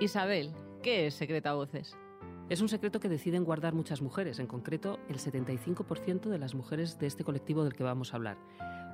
Isabel, 0.00 0.50
¿qué 0.82 1.06
es 1.06 1.14
secreto 1.14 1.50
a 1.50 1.54
voces? 1.54 1.94
Es 2.48 2.62
un 2.62 2.70
secreto 2.70 3.00
que 3.00 3.10
deciden 3.10 3.44
guardar 3.44 3.74
muchas 3.74 4.00
mujeres, 4.00 4.38
en 4.38 4.46
concreto 4.46 4.98
el 5.10 5.18
75% 5.18 6.30
de 6.30 6.38
las 6.38 6.54
mujeres 6.54 6.98
de 6.98 7.06
este 7.06 7.22
colectivo 7.22 7.64
del 7.64 7.74
que 7.74 7.84
vamos 7.84 8.14
a 8.14 8.16
hablar. 8.16 8.38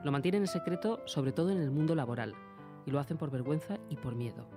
Lo 0.03 0.11
mantienen 0.11 0.43
en 0.43 0.49
secreto 0.49 1.03
sobre 1.07 1.31
todo 1.31 1.51
en 1.51 1.63
el 1.63 1.71
mundo 1.71 1.95
laboral 1.95 2.35
y 2.87 2.91
lo 2.91 2.99
hacen 2.99 3.19
por 3.19 3.31
vergüenza 3.31 3.79
y 3.89 3.95
por 3.95 4.17
miedo. 4.17 4.49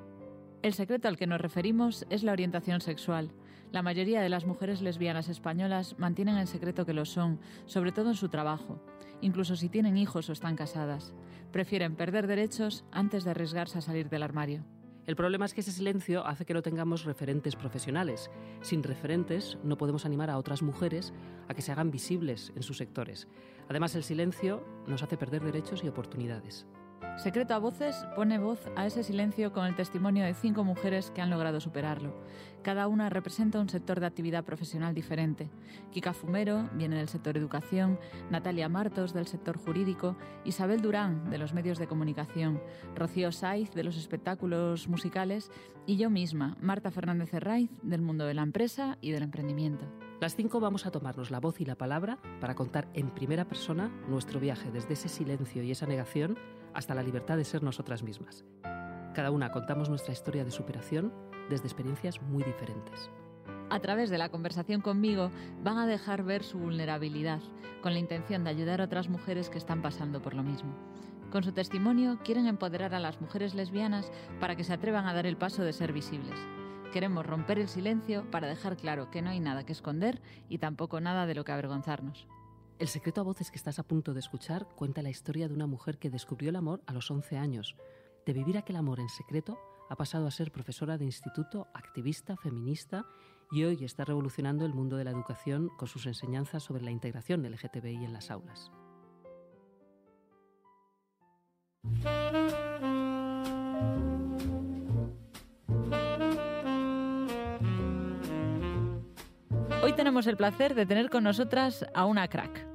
El 0.64 0.74
secreto 0.74 1.08
al 1.08 1.18
que 1.18 1.28
nos 1.28 1.40
referimos 1.40 2.08
es 2.10 2.24
la 2.24 2.32
orientación 2.32 2.82
sexual. 2.82 3.32
La 3.72 3.84
mayoría 3.84 4.20
de 4.20 4.30
las 4.30 4.48
mujeres 4.48 4.82
lesbianas 4.82 5.30
españolas 5.30 6.00
mantienen 6.00 6.40
en 6.40 6.48
secreto 6.48 6.84
que 6.84 6.94
lo 6.94 7.06
son, 7.06 7.40
sobre 7.68 7.92
todo 7.92 8.10
en 8.10 8.16
su 8.16 8.28
trabajo, 8.28 8.82
incluso 9.22 9.56
si 9.56 9.70
tienen 9.70 9.98
hijos 9.98 10.28
o 10.30 10.34
están 10.34 10.56
casadas. 10.56 11.14
Prefieren 11.52 11.96
perder 11.96 12.26
derechos 12.26 12.86
antes 12.92 13.24
de 13.24 13.30
arriesgarse 13.30 13.78
a 13.78 13.82
salir 13.82 14.10
del 14.10 14.24
armario. 14.24 14.66
El 15.10 15.16
problema 15.16 15.46
es 15.46 15.56
que 15.56 15.62
ese 15.62 15.72
silencio 15.72 16.24
hace 16.24 16.46
que 16.46 16.54
no 16.54 16.62
tengamos 16.62 17.04
referentes 17.04 17.56
profesionales. 17.56 18.30
Sin 18.62 18.84
referentes 18.84 19.58
no 19.64 19.76
podemos 19.76 20.06
animar 20.06 20.30
a 20.30 20.38
otras 20.38 20.62
mujeres 20.62 21.14
a 21.48 21.56
que 21.56 21.64
se 21.64 21.72
hagan 21.72 21.90
visibles 21.90 22.54
en 22.56 22.62
sus 22.62 22.78
sectores. 22.78 23.28
Además, 23.70 23.96
el 23.96 24.04
silencio 24.04 24.64
nos 24.86 25.02
hace 25.02 25.18
perder 25.18 25.44
derechos 25.44 25.84
y 25.84 25.88
oportunidades. 25.88 26.68
Secreto 27.18 27.54
a 27.54 27.60
Voces 27.60 28.06
pone 28.16 28.40
voz 28.40 28.60
a 28.78 28.86
ese 28.86 29.04
silencio 29.04 29.52
con 29.52 29.66
el 29.66 29.76
testimonio 29.76 30.24
de 30.24 30.34
cinco 30.34 30.64
mujeres 30.64 31.12
que 31.12 31.22
han 31.22 31.30
logrado 31.30 31.60
superarlo. 31.60 32.16
Cada 32.64 32.88
una 32.88 33.10
representa 33.10 33.60
un 33.60 33.68
sector 33.68 34.00
de 34.00 34.06
actividad 34.06 34.46
profesional 34.46 34.94
diferente. 34.94 35.50
Kika 35.92 36.14
Fumero 36.14 36.70
viene 36.74 36.98
del 36.98 37.10
sector 37.10 37.36
educación, 37.36 38.00
Natalia 38.30 38.70
Martos 38.70 39.14
del 39.14 39.28
sector 39.28 39.58
jurídico, 39.58 40.16
Isabel 40.46 40.82
Durán 40.82 41.30
de 41.30 41.38
los 41.38 41.54
medios 41.54 41.78
de 41.78 41.88
comunicación, 41.88 42.62
Rocío 42.96 43.32
Saiz 43.32 43.72
de 43.72 43.84
los 43.84 43.98
espectáculos 43.98 44.88
musicales 44.88 45.52
y 45.86 45.98
yo 45.98 46.10
misma, 46.10 46.56
Marta 46.62 46.92
Fernández 46.92 47.34
Herraiz 47.34 47.70
del 47.82 48.02
mundo 48.02 48.26
de 48.26 48.34
la 48.34 48.44
empresa 48.44 48.98
y 49.02 49.12
del 49.12 49.24
emprendimiento. 49.24 49.86
Las 50.20 50.36
cinco 50.36 50.60
vamos 50.60 50.86
a 50.86 50.92
tomarnos 50.92 51.32
la 51.32 51.40
voz 51.40 51.62
y 51.62 51.66
la 51.66 51.76
palabra 51.76 52.18
para 52.42 52.56
contar 52.56 52.90
en 52.94 53.10
primera 53.10 53.46
persona 53.46 53.90
nuestro 54.10 54.40
viaje 54.40 54.70
desde 54.70 54.94
ese 54.94 55.08
silencio 55.08 55.64
y 55.64 55.72
esa 55.72 55.86
negación 55.86 56.38
hasta 56.74 56.96
la 56.96 57.04
libertad 57.04 57.38
de 57.38 57.46
ser 57.46 57.64
nosotras 57.64 58.04
mismas. 58.04 58.46
Cada 59.14 59.32
una 59.32 59.52
contamos 59.52 59.90
nuestra 59.90 60.14
historia 60.14 60.46
de 60.46 60.52
superación 60.52 61.14
desde 61.50 61.68
experiencias 61.68 62.22
muy 62.22 62.44
diferentes. 62.44 63.10
A 63.70 63.80
través 63.80 64.10
de 64.10 64.18
la 64.18 64.30
conversación 64.30 64.82
conmigo 64.82 65.32
van 65.64 65.78
a 65.78 65.88
dejar 65.88 66.24
ver 66.24 66.44
su 66.44 66.58
vulnerabilidad, 66.58 67.40
con 67.82 67.94
la 67.94 68.00
intención 68.00 68.44
de 68.44 68.50
ayudar 68.50 68.82
a 68.82 68.86
otras 68.86 69.10
mujeres 69.10 69.50
que 69.50 69.58
están 69.58 69.82
pasando 69.82 70.22
por 70.22 70.34
lo 70.34 70.44
mismo. 70.44 70.74
Con 71.32 71.44
su 71.44 71.52
testimonio 71.52 72.18
quieren 72.24 72.48
empoderar 72.48 72.96
a 72.96 73.00
las 73.00 73.22
mujeres 73.22 73.54
lesbianas 73.54 74.12
para 74.40 74.56
que 74.56 74.64
se 74.64 74.74
atrevan 74.74 75.06
a 75.06 75.14
dar 75.14 75.28
el 75.28 75.38
paso 75.38 75.64
de 75.64 75.74
ser 75.74 75.94
visibles. 75.94 76.40
Queremos 76.92 77.26
romper 77.26 77.60
el 77.60 77.68
silencio 77.68 78.30
para 78.32 78.48
dejar 78.48 78.76
claro 78.76 79.12
que 79.12 79.22
no 79.22 79.30
hay 79.30 79.40
nada 79.40 79.64
que 79.64 79.74
esconder 79.74 80.22
y 80.50 80.58
tampoco 80.58 81.00
nada 81.00 81.28
de 81.28 81.36
lo 81.36 81.46
que 81.46 81.52
avergonzarnos. 81.52 82.28
El 82.80 82.88
secreto 82.88 83.20
a 83.20 83.26
voces 83.26 83.52
que 83.52 83.58
estás 83.58 83.78
a 83.78 83.84
punto 83.84 84.14
de 84.14 84.22
escuchar 84.22 84.66
cuenta 84.78 85.02
la 85.02 85.10
historia 85.10 85.50
de 85.50 85.54
una 85.54 85.68
mujer 85.68 85.98
que 85.98 86.10
descubrió 86.10 86.50
el 86.50 86.56
amor 86.56 86.82
a 86.88 86.94
los 86.94 87.12
11 87.12 87.38
años. 87.38 87.76
De 88.26 88.32
vivir 88.32 88.58
aquel 88.58 88.78
amor 88.78 89.02
en 89.02 89.10
secreto, 89.10 89.60
ha 89.90 89.98
pasado 89.98 90.28
a 90.28 90.32
ser 90.32 90.50
profesora 90.50 90.98
de 90.98 91.04
instituto, 91.04 91.68
activista, 91.74 92.38
feminista 92.38 93.06
y 93.52 93.66
hoy 93.66 93.84
está 93.84 94.06
revolucionando 94.06 94.66
el 94.66 94.74
mundo 94.74 94.96
de 94.96 95.04
la 95.04 95.12
educación 95.12 95.70
con 95.78 95.90
sus 95.90 96.06
enseñanzas 96.06 96.64
sobre 96.64 96.82
la 96.82 96.92
integración 96.92 97.42
del 97.42 97.52
LGTBI 97.56 98.06
en 98.06 98.14
las 98.14 98.32
aulas. 98.32 98.72
Hoy 109.84 109.94
tenemos 109.94 110.28
el 110.28 110.38
placer 110.38 110.76
de 110.76 110.86
tener 110.86 111.10
con 111.10 111.26
nosotras 111.26 111.86
a 111.94 112.06
una 112.06 112.28
crack, 112.30 112.69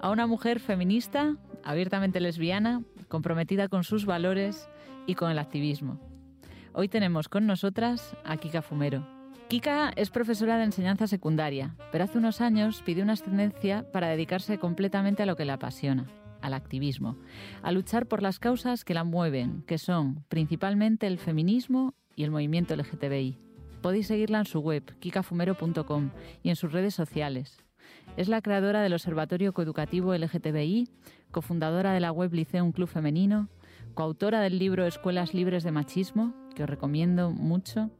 a 0.00 0.10
una 0.10 0.26
mujer 0.26 0.60
feminista, 0.60 1.36
abiertamente 1.62 2.20
lesbiana, 2.20 2.82
comprometida 3.08 3.68
con 3.68 3.84
sus 3.84 4.06
valores 4.06 4.68
y 5.06 5.14
con 5.14 5.30
el 5.30 5.38
activismo. 5.38 6.00
Hoy 6.72 6.88
tenemos 6.88 7.28
con 7.28 7.46
nosotras 7.46 8.16
a 8.24 8.36
Kika 8.36 8.62
Fumero. 8.62 9.06
Kika 9.48 9.92
es 9.96 10.10
profesora 10.10 10.56
de 10.56 10.64
enseñanza 10.64 11.06
secundaria, 11.06 11.74
pero 11.90 12.04
hace 12.04 12.18
unos 12.18 12.40
años 12.40 12.82
pidió 12.84 13.02
una 13.02 13.14
ascendencia 13.14 13.84
para 13.92 14.08
dedicarse 14.08 14.58
completamente 14.58 15.24
a 15.24 15.26
lo 15.26 15.36
que 15.36 15.44
le 15.44 15.52
apasiona, 15.52 16.06
al 16.40 16.54
activismo, 16.54 17.18
a 17.62 17.72
luchar 17.72 18.06
por 18.06 18.22
las 18.22 18.38
causas 18.38 18.84
que 18.84 18.94
la 18.94 19.04
mueven, 19.04 19.62
que 19.66 19.78
son 19.78 20.24
principalmente 20.28 21.08
el 21.08 21.18
feminismo 21.18 21.94
y 22.14 22.24
el 22.24 22.30
movimiento 22.30 22.76
LGTBI. 22.76 23.38
Podéis 23.82 24.06
seguirla 24.06 24.38
en 24.38 24.46
su 24.46 24.60
web, 24.60 24.84
kikafumero.com, 25.00 26.10
y 26.42 26.50
en 26.50 26.56
sus 26.56 26.72
redes 26.72 26.94
sociales. 26.94 27.64
Es 28.16 28.28
la 28.28 28.42
creadora 28.42 28.82
del 28.82 28.92
Observatorio 28.92 29.54
Coeducativo 29.54 30.14
LGTBI, 30.14 30.88
cofundadora 31.30 31.92
de 31.92 32.00
la 32.00 32.12
web 32.12 32.32
Liceum 32.34 32.72
Club 32.72 32.88
Femenino, 32.88 33.48
coautora 33.94 34.40
del 34.40 34.58
libro 34.58 34.84
Escuelas 34.84 35.32
Libres 35.32 35.62
de 35.62 35.70
Machismo, 35.70 36.34
que 36.54 36.64
os 36.64 36.68
recomiendo 36.68 37.30
mucho. 37.30 37.90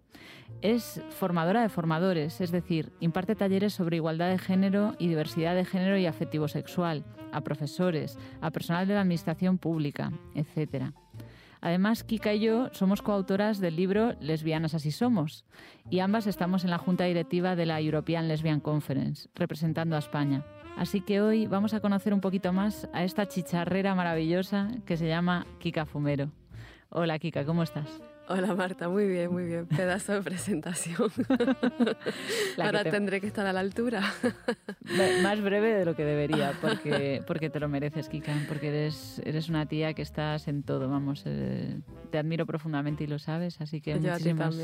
Es 0.62 1.02
formadora 1.10 1.62
de 1.62 1.68
formadores, 1.68 2.40
es 2.40 2.50
decir, 2.50 2.92
imparte 3.00 3.34
talleres 3.34 3.72
sobre 3.72 3.96
igualdad 3.96 4.30
de 4.30 4.38
género 4.38 4.94
y 4.98 5.08
diversidad 5.08 5.54
de 5.54 5.64
género 5.64 5.96
y 5.96 6.06
afectivo 6.06 6.48
sexual 6.48 7.04
a 7.32 7.40
profesores, 7.40 8.18
a 8.40 8.50
personal 8.50 8.86
de 8.86 8.94
la 8.94 9.02
administración 9.02 9.58
pública, 9.58 10.12
etc. 10.34 10.92
Además, 11.60 12.04
Kika 12.04 12.34
y 12.34 12.40
yo 12.40 12.68
somos 12.72 13.02
coautoras 13.02 13.60
del 13.60 13.76
libro 13.76 14.14
Lesbianas 14.20 14.74
así 14.74 14.90
somos 14.90 15.44
y 15.90 15.98
ambas 15.98 16.26
estamos 16.26 16.64
en 16.64 16.70
la 16.70 16.78
junta 16.78 17.04
directiva 17.04 17.56
de 17.56 17.66
la 17.66 17.80
European 17.80 18.28
Lesbian 18.28 18.60
Conference, 18.60 19.28
representando 19.34 19.96
a 19.96 19.98
España. 19.98 20.44
Así 20.76 21.00
que 21.00 21.20
hoy 21.20 21.46
vamos 21.46 21.74
a 21.74 21.80
conocer 21.80 22.14
un 22.14 22.20
poquito 22.20 22.52
más 22.52 22.88
a 22.92 23.04
esta 23.04 23.26
chicharrera 23.26 23.94
maravillosa 23.94 24.68
que 24.86 24.96
se 24.96 25.08
llama 25.08 25.46
Kika 25.58 25.84
Fumero. 25.84 26.30
Hola 26.88 27.18
Kika, 27.18 27.44
¿cómo 27.44 27.62
estás? 27.62 28.00
Hola 28.32 28.54
Marta, 28.54 28.88
muy 28.88 29.08
bien, 29.08 29.32
muy 29.32 29.44
bien. 29.44 29.66
Pedazo 29.76 30.12
de 30.12 30.22
presentación. 30.22 31.10
Ahora 32.62 32.84
tendré 32.84 33.20
que 33.20 33.26
estar 33.26 33.44
a 33.44 33.52
la 33.52 33.58
altura. 33.58 34.02
Más 35.20 35.40
breve 35.40 35.74
de 35.74 35.84
lo 35.84 35.96
que 35.96 36.04
debería, 36.04 36.52
porque, 36.60 37.24
porque 37.26 37.50
te 37.50 37.58
lo 37.58 37.68
mereces, 37.68 38.08
Kika, 38.08 38.32
porque 38.46 38.68
eres, 38.68 39.20
eres 39.24 39.48
una 39.48 39.66
tía 39.66 39.94
que 39.94 40.02
estás 40.02 40.46
en 40.46 40.62
todo, 40.62 40.88
vamos. 40.88 41.24
Eh, 41.26 41.80
te 42.12 42.18
admiro 42.18 42.46
profundamente 42.46 43.02
y 43.02 43.08
lo 43.08 43.18
sabes, 43.18 43.60
así 43.60 43.80
que 43.80 43.96
muchísimas, 43.96 44.56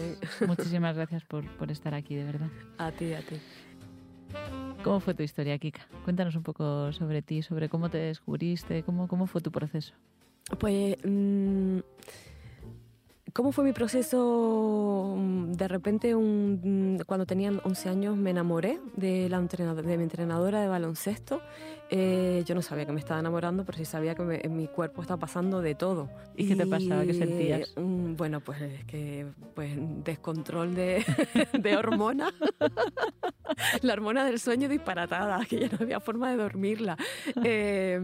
muchísimas 0.47 0.95
gracias 0.95 1.25
por, 1.25 1.45
por 1.57 1.73
estar 1.73 1.93
aquí, 1.93 2.15
de 2.15 2.23
verdad. 2.23 2.49
A 2.79 2.93
ti, 2.93 3.15
a 3.15 3.21
ti. 3.21 3.35
¿Cómo 4.85 5.01
fue 5.01 5.15
tu 5.15 5.25
historia, 5.25 5.59
Kika? 5.59 5.89
Cuéntanos 6.05 6.37
un 6.37 6.45
poco 6.45 6.93
sobre 6.93 7.21
ti, 7.21 7.43
sobre 7.43 7.69
cómo 7.69 7.91
te 7.91 7.99
descubriste, 7.99 8.85
cómo, 8.85 9.09
cómo 9.09 9.27
fue 9.27 9.41
tu 9.41 9.51
proceso. 9.51 9.93
Pues... 10.57 10.99
Mmm 11.05 11.81
¿Cómo 13.37 13.53
fue 13.53 13.65
mi 13.65 13.75
proceso? 13.75 15.15
Mm, 15.15 15.53
de 15.53 15.69
repente, 15.69 16.15
un, 16.15 17.03
cuando 17.05 17.27
tenía 17.27 17.53
11 17.65 17.89
años, 17.91 18.17
me 18.17 18.31
enamoré 18.31 18.81
de, 18.97 19.29
la 19.29 19.43
de 19.43 19.97
mi 19.99 20.05
entrenadora 20.05 20.63
de 20.63 20.69
baloncesto. 20.69 21.43
Eh, 21.91 22.43
yo 22.47 22.55
no 22.55 22.63
sabía 22.63 22.87
que 22.87 22.93
me 22.93 22.99
estaba 22.99 23.21
enamorando, 23.21 23.67
pero 23.67 23.77
sí 23.77 23.85
sabía 23.85 24.15
que 24.15 24.41
en 24.43 24.57
mi 24.57 24.69
cuerpo 24.69 25.03
estaba 25.03 25.21
pasando 25.21 25.61
de 25.61 25.75
todo. 25.75 26.09
¿Y, 26.35 26.49
qué 26.49 26.57
te 26.57 26.67
pasaba? 26.67 27.05
¿Qué 27.05 27.13
sentías? 27.13 27.75
Mm, 27.77 28.17
bueno, 28.17 28.41
pues 28.41 28.63
es 28.63 28.85
que 28.87 29.27
pues, 29.55 29.73
descontrol 30.03 30.75
de, 30.75 31.05
de 31.53 31.77
hormonas. 31.77 32.33
la 33.83 33.93
hormona 33.93 34.25
del 34.25 34.41
sueño 34.41 34.69
disparatada, 34.69 35.45
que 35.49 35.61
ya 35.61 35.69
no 35.69 35.79
había 35.81 36.01
forma 36.01 36.31
de 36.31 36.37
dormirla. 36.39 36.97
Eh, 37.45 38.01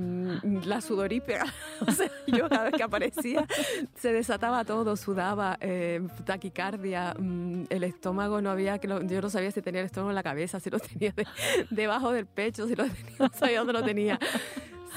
la 0.65 0.81
sudorípea. 0.81 1.45
o 1.87 1.91
sea, 1.91 2.11
yo 2.27 2.49
cada 2.49 2.65
vez 2.65 2.75
que 2.75 2.83
aparecía 2.83 3.47
se 3.95 4.13
desataba 4.13 4.65
todo, 4.65 4.97
sudaba, 4.97 5.22
eh, 5.61 6.01
taquicardia, 6.25 7.15
mm, 7.19 7.65
el 7.71 7.85
estómago 7.85 8.41
no 8.41 8.51
había, 8.51 8.79
que 8.79 8.89
yo 8.89 9.21
no 9.21 9.31
sabía 9.31 9.51
si 9.51 9.63
tenía 9.63 9.81
el 9.81 9.87
estómago 9.87 10.11
en 10.11 10.17
la 10.17 10.23
cabeza, 10.23 10.61
si 10.61 10.71
lo 10.71 10.79
tenía 10.79 11.15
debajo 11.71 12.13
del 12.13 12.27
pecho, 12.27 12.67
si 12.67 12.75
lo 12.75 12.85
tenía, 12.85 13.17
no 13.19 13.31
sabía 13.33 13.59
dónde 13.59 13.73
lo 13.73 13.83
tenía. 13.83 14.19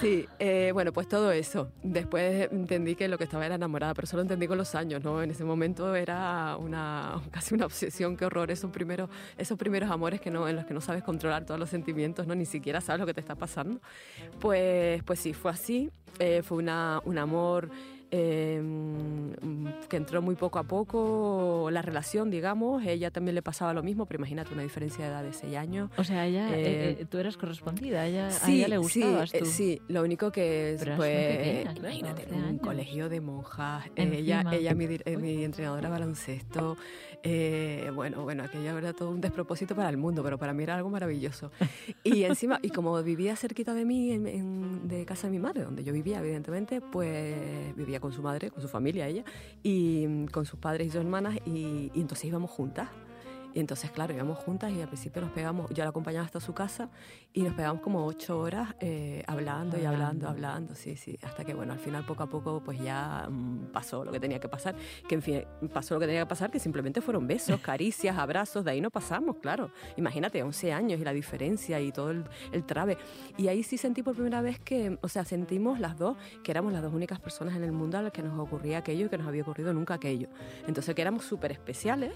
Sí, 0.01 0.27
eh, 0.39 0.71
bueno, 0.73 0.91
pues 0.91 1.07
todo 1.07 1.31
eso. 1.31 1.71
Después 1.81 2.51
entendí 2.51 2.95
que 2.95 3.07
lo 3.07 3.17
que 3.17 3.23
estaba 3.23 3.45
era 3.45 3.55
enamorada, 3.55 3.94
pero 3.94 4.07
solo 4.07 4.23
entendí 4.23 4.45
con 4.45 4.57
los 4.57 4.75
años, 4.75 5.01
¿no? 5.01 5.23
En 5.23 5.31
ese 5.31 5.45
momento 5.45 5.95
era 5.95 6.57
una, 6.57 7.21
casi 7.31 7.53
una 7.55 7.65
obsesión, 7.65 8.17
qué 8.17 8.25
horror, 8.25 8.51
esos 8.51 8.71
primeros, 8.71 9.09
esos 9.38 9.57
primeros 9.57 9.89
amores 9.89 10.19
que 10.19 10.31
no, 10.31 10.50
en 10.50 10.57
los 10.57 10.65
que 10.65 10.73
no 10.73 10.81
sabes 10.81 11.01
controlar 11.01 11.45
todos 11.45 11.59
los 11.59 11.69
sentimientos, 11.69 12.27
¿no? 12.27 12.35
Ni 12.35 12.45
siquiera 12.45 12.81
sabes 12.81 13.00
lo 13.00 13.05
que 13.05 13.13
te 13.13 13.21
está 13.21 13.35
pasando. 13.35 13.79
Pues, 14.41 15.01
pues 15.03 15.19
sí, 15.19 15.33
fue 15.33 15.51
así. 15.51 15.89
Eh, 16.19 16.41
fue 16.44 16.57
una, 16.57 17.01
un 17.05 17.17
amor 17.17 17.69
eh, 18.11 18.61
que 19.89 19.97
entró 19.97 20.21
muy 20.21 20.35
poco 20.35 20.59
a 20.59 20.63
poco 20.63 21.69
la 21.71 21.81
relación, 21.81 22.29
digamos. 22.29 22.83
Ella 22.85 23.11
también 23.11 23.35
le 23.35 23.41
pasaba 23.41 23.73
lo 23.73 23.83
mismo, 23.83 24.05
pero 24.05 24.19
imagínate 24.19 24.53
una 24.53 24.63
diferencia 24.63 25.05
de 25.05 25.11
edad 25.11 25.23
de 25.23 25.33
seis 25.33 25.55
años. 25.55 25.89
O 25.97 26.03
sea, 26.03 26.25
ella, 26.25 26.49
eh, 26.53 27.05
tú 27.09 27.17
eras 27.17 27.37
correspondida, 27.37 28.05
ella, 28.05 28.29
a 28.41 28.51
ella 28.51 28.67
le 28.67 28.77
gustabas 28.77 29.31
sí, 29.31 29.45
sí, 29.45 29.81
lo 29.87 30.03
único 30.03 30.31
que 30.31 30.77
pues, 30.97 31.65
imagínate, 31.77 32.27
un 32.33 32.57
colegio 32.59 33.09
de 33.09 33.21
monjas, 33.21 33.85
ella, 33.95 34.43
ella 34.51 34.73
mi, 34.73 34.87
mi 35.17 35.43
entrenadora 35.43 35.89
baloncesto, 35.89 36.77
bueno, 37.93 38.23
bueno, 38.23 38.43
aquello 38.43 38.77
era 38.77 38.93
todo 38.93 39.09
un 39.09 39.21
despropósito 39.21 39.75
para 39.75 39.89
el 39.89 39.97
mundo, 39.97 40.23
pero 40.23 40.37
para 40.37 40.53
mí 40.53 40.63
era 40.63 40.75
algo 40.75 40.89
maravilloso. 40.89 41.51
Y 42.03 42.23
encima, 42.23 42.59
y 42.61 42.69
como 42.69 43.01
vivía 43.03 43.35
cerquita 43.35 43.73
de 43.73 43.85
mí, 43.85 44.11
en, 44.11 44.87
de 44.87 45.05
casa 45.05 45.27
de 45.27 45.31
mi 45.31 45.39
madre, 45.39 45.63
donde 45.63 45.83
yo 45.83 45.93
vivía, 45.93 46.19
evidentemente, 46.19 46.81
pues 46.81 47.75
vivía 47.75 47.94
con 48.00 48.12
su 48.12 48.21
madre, 48.21 48.51
con 48.51 48.62
su 48.62 48.68
familia, 48.68 49.07
ella, 49.07 49.24
y 49.63 50.06
mm, 50.07 50.25
con 50.27 50.45
sus 50.45 50.59
padres 50.59 50.88
y 50.88 50.92
sus 50.92 51.00
hermanas, 51.01 51.38
y, 51.45 51.92
y 51.94 52.01
entonces 52.01 52.25
íbamos 52.25 52.51
juntas. 52.51 52.89
Y 53.55 53.61
entonces, 53.61 53.89
claro, 53.89 54.13
íbamos 54.13 54.37
juntas 54.39 54.69
y 54.73 54.81
al 54.81 54.89
principio 54.89 55.21
nos 55.21 55.31
pegamos, 55.31 55.69
yo 55.71 55.85
la 55.85 55.89
acompañaba 55.91 56.25
hasta 56.25 56.41
su 56.41 56.53
casa 56.53 56.89
y 57.31 57.41
nos 57.41 57.53
pegamos 57.53 57.81
como 57.81 58.05
ocho 58.05 58.37
horas 58.37 58.75
eh, 58.81 59.23
hablando 59.27 59.79
y 59.79 59.85
hablando, 59.85 60.27
hablando, 60.27 60.75
sí, 60.75 60.97
sí, 60.97 61.17
hasta 61.23 61.45
que, 61.45 61.53
bueno, 61.53 61.71
al 61.71 61.79
final 61.79 62.05
poco 62.05 62.23
a 62.23 62.27
poco 62.27 62.61
pues 62.61 62.81
ya 62.81 63.29
mm, 63.29 63.71
pasó 63.71 64.03
lo 64.03 64.11
que 64.11 64.19
tenía 64.19 64.41
que 64.41 64.49
pasar, 64.49 64.75
que 65.07 65.15
en 65.15 65.21
fin, 65.21 65.43
pasó 65.73 65.93
lo 65.93 66.01
que 66.01 66.05
tenía 66.05 66.23
que 66.23 66.27
pasar, 66.27 66.51
que 66.51 66.59
simplemente 66.59 66.99
fueron 66.99 67.27
besos, 67.27 67.61
caricias, 67.61 68.17
abrazos, 68.17 68.65
de 68.65 68.71
ahí 68.71 68.81
no 68.81 68.89
pasamos, 68.89 69.37
claro. 69.37 69.71
Imagínate, 69.95 70.43
11 70.43 70.73
años 70.73 70.99
y 70.99 71.05
la 71.05 71.13
diferencia 71.13 71.79
y 71.79 71.93
todo 71.93 72.11
el, 72.11 72.25
el 72.51 72.65
trabe. 72.65 72.97
Y 73.37 73.47
ahí 73.47 73.63
sí 73.63 73.77
sentí 73.77 74.03
por 74.03 74.15
primera 74.15 74.41
vez 74.41 74.59
que, 74.59 74.99
o 75.01 75.07
sea, 75.07 75.23
sentimos 75.23 75.79
las 75.79 75.97
dos 75.97 76.17
que 76.43 76.51
éramos 76.51 76.73
las 76.73 76.81
dos 76.81 76.93
únicas 76.93 77.21
personas 77.21 77.55
en 77.55 77.63
el 77.63 77.71
mundo 77.71 77.97
a 77.97 78.01
las 78.01 78.11
que 78.11 78.21
nos 78.21 78.37
ocurría 78.37 78.79
aquello 78.79 79.05
y 79.05 79.09
que 79.09 79.17
nos 79.17 79.27
había 79.27 79.43
ocurrido 79.43 79.73
nunca 79.73 79.93
aquello. 79.93 80.27
Entonces 80.67 80.93
que 80.93 81.01
éramos 81.01 81.23
súper 81.23 81.53
especiales 81.53 82.11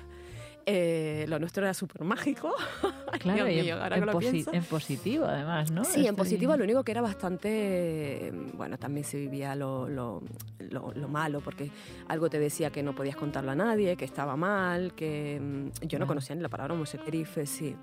eh, 0.66 1.26
lo 1.28 1.40
nuestro 1.40 1.64
era 1.64 1.74
súper 1.74 2.04
mágico. 2.04 2.54
Claro, 3.20 3.48
en, 3.48 4.64
positivo 4.64 5.26
además, 5.26 5.72
¿no? 5.72 5.84
Sí, 5.84 6.08
en 6.08 6.16
positivo 6.16 6.56
lo 6.56 6.64
único 6.64 6.84
que 6.84 6.92
era 6.92 7.02
bastante, 7.02 8.32
bueno, 8.54 8.78
también 8.78 9.04
se 9.04 9.18
vivía 9.18 9.56
lo, 9.56 9.90
lo, 9.90 10.22
lo, 10.70 11.08
malo, 11.10 11.42
porque 11.42 11.70
algo 12.08 12.30
te 12.30 12.40
decía 12.40 12.70
que 12.70 12.82
no 12.84 12.94
podías 12.94 13.18
contarlo 13.18 13.52
a 13.52 13.56
nadie, 13.56 13.98
que 13.98 14.06
estaba 14.06 14.38
mal, 14.38 14.94
que 14.94 15.42
mm, 15.42 15.88
yo 15.88 16.00
no 16.00 16.08
conocía 16.08 16.36
ni 16.36 16.44
la 16.44 16.50
palabra 16.50 16.76
homosexual, 16.76 17.48
sí. 17.48 17.76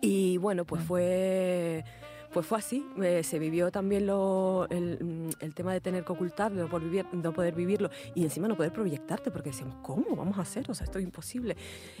Y 0.00 0.38
bueno, 0.38 0.64
pues 0.64 0.82
fue 0.84 1.84
pues 2.34 2.46
fue 2.46 2.58
así, 2.58 2.84
eh, 3.00 3.22
se 3.22 3.38
vivió 3.38 3.70
también 3.70 4.06
lo, 4.08 4.66
el, 4.68 5.30
el, 5.38 5.54
tema 5.54 5.72
de 5.72 5.80
tener 5.80 6.04
que 6.04 6.12
ocultarlo, 6.12 6.62
no 6.62 6.68
poder, 6.68 6.88
vivir, 6.88 7.06
no 7.12 7.32
poder 7.32 7.54
vivirlo 7.54 7.90
y 8.12 8.24
encima 8.24 8.48
no 8.48 8.56
poder 8.56 8.72
proyectarte 8.72 9.30
porque 9.30 9.50
decíamos, 9.50 9.76
¿cómo 9.82 10.16
vamos 10.16 10.36
a 10.38 10.40
hacer? 10.40 10.68
O 10.68 10.74
sea, 10.74 10.84
esto 10.84 10.98
es 10.98 11.04
imposible. 11.04 11.56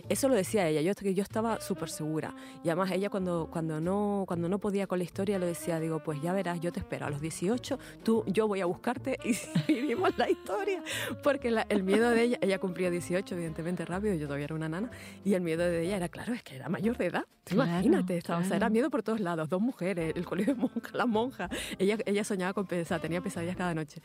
Eso 0.08 0.28
lo 0.28 0.34
decía 0.34 0.68
ella, 0.68 0.80
yo, 0.80 0.92
yo 0.92 1.22
estaba 1.22 1.60
súper 1.60 1.88
segura 1.88 2.34
y 2.64 2.68
además 2.68 2.90
ella 2.90 3.10
cuando, 3.10 3.48
cuando, 3.48 3.80
no, 3.80 4.24
cuando 4.26 4.48
no 4.48 4.58
podía 4.58 4.88
con 4.88 4.98
la 4.98 5.04
historia 5.04 5.38
lo 5.38 5.46
decía, 5.46 5.78
digo, 5.78 6.00
pues 6.00 6.20
ya 6.20 6.32
verás, 6.32 6.60
yo 6.60 6.72
te 6.72 6.80
espero 6.80 7.06
a 7.06 7.10
los 7.10 7.20
18, 7.20 7.78
tú, 8.02 8.24
yo 8.26 8.48
voy 8.48 8.60
a 8.60 8.66
buscarte 8.66 9.16
y 9.24 9.36
vivimos 9.72 10.18
la 10.18 10.28
historia, 10.28 10.82
porque 11.22 11.56
el 11.68 11.84
miedo 11.84 12.10
de 12.10 12.22
ella, 12.22 12.38
ella 12.40 12.58
cumplía 12.58 12.90
18 12.90 13.36
evidentemente 13.36 13.84
rápido, 13.84 14.14
yo 14.14 14.26
todavía 14.26 14.46
era 14.46 14.56
una 14.56 14.68
nana 14.68 14.90
y 15.24 15.34
el 15.34 15.42
miedo 15.42 15.62
de 15.62 15.82
ella 15.82 15.96
era, 15.96 16.08
claro, 16.08 16.34
es 16.34 16.42
que 16.42 16.56
era 16.56 16.68
mayor 16.68 16.96
de 16.96 17.06
edad, 17.06 17.24
imagínate, 17.52 18.16
estaba, 18.16 18.40
o 18.40 18.44
sea, 18.44 18.56
era 18.56 18.68
miedo 18.68 18.90
por 18.90 19.04
todos 19.04 19.20
lados, 19.20 19.48
dos 19.48 19.60
mujeres, 19.60 20.12
el 20.24 20.28
colegio 20.28 20.54
de 20.54 20.60
monjas, 20.60 20.94
la 20.94 21.06
monja. 21.06 21.48
Ella, 21.78 21.98
ella 22.06 22.24
soñaba 22.24 22.52
con 22.52 22.66
pesadillas, 22.66 23.02
tenía 23.02 23.20
pesadillas 23.20 23.56
cada 23.56 23.74
noche. 23.74 24.00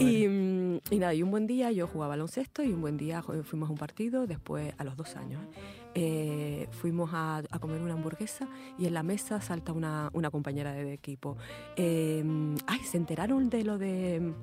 Y, 0.00 0.26
mm, 0.26 0.80
y, 0.90 0.98
nada, 0.98 1.14
y 1.14 1.22
un 1.22 1.30
buen 1.30 1.46
día 1.46 1.70
yo 1.72 1.86
jugaba 1.86 2.10
baloncesto 2.10 2.62
y 2.62 2.72
un 2.72 2.80
buen 2.80 2.96
día 2.96 3.22
fuimos 3.22 3.68
a 3.68 3.72
un 3.72 3.78
partido, 3.78 4.26
después 4.26 4.74
a 4.78 4.84
los 4.84 4.96
dos 4.96 5.16
años. 5.16 5.42
Eh, 5.94 6.68
fuimos 6.72 7.10
a, 7.12 7.42
a, 7.50 7.58
comer 7.58 7.80
una 7.80 7.94
hamburguesa 7.94 8.48
y 8.78 8.86
en 8.86 8.94
la 8.94 9.02
mesa 9.02 9.40
salta 9.40 9.72
una, 9.72 10.10
una 10.12 10.30
compañera 10.30 10.72
de 10.72 10.92
equipo. 10.92 11.36
Eh, 11.76 12.22
ay, 12.66 12.80
se 12.80 12.96
enteraron 12.98 13.48
de 13.48 13.64
lo 13.64 13.78
de 13.78 14.34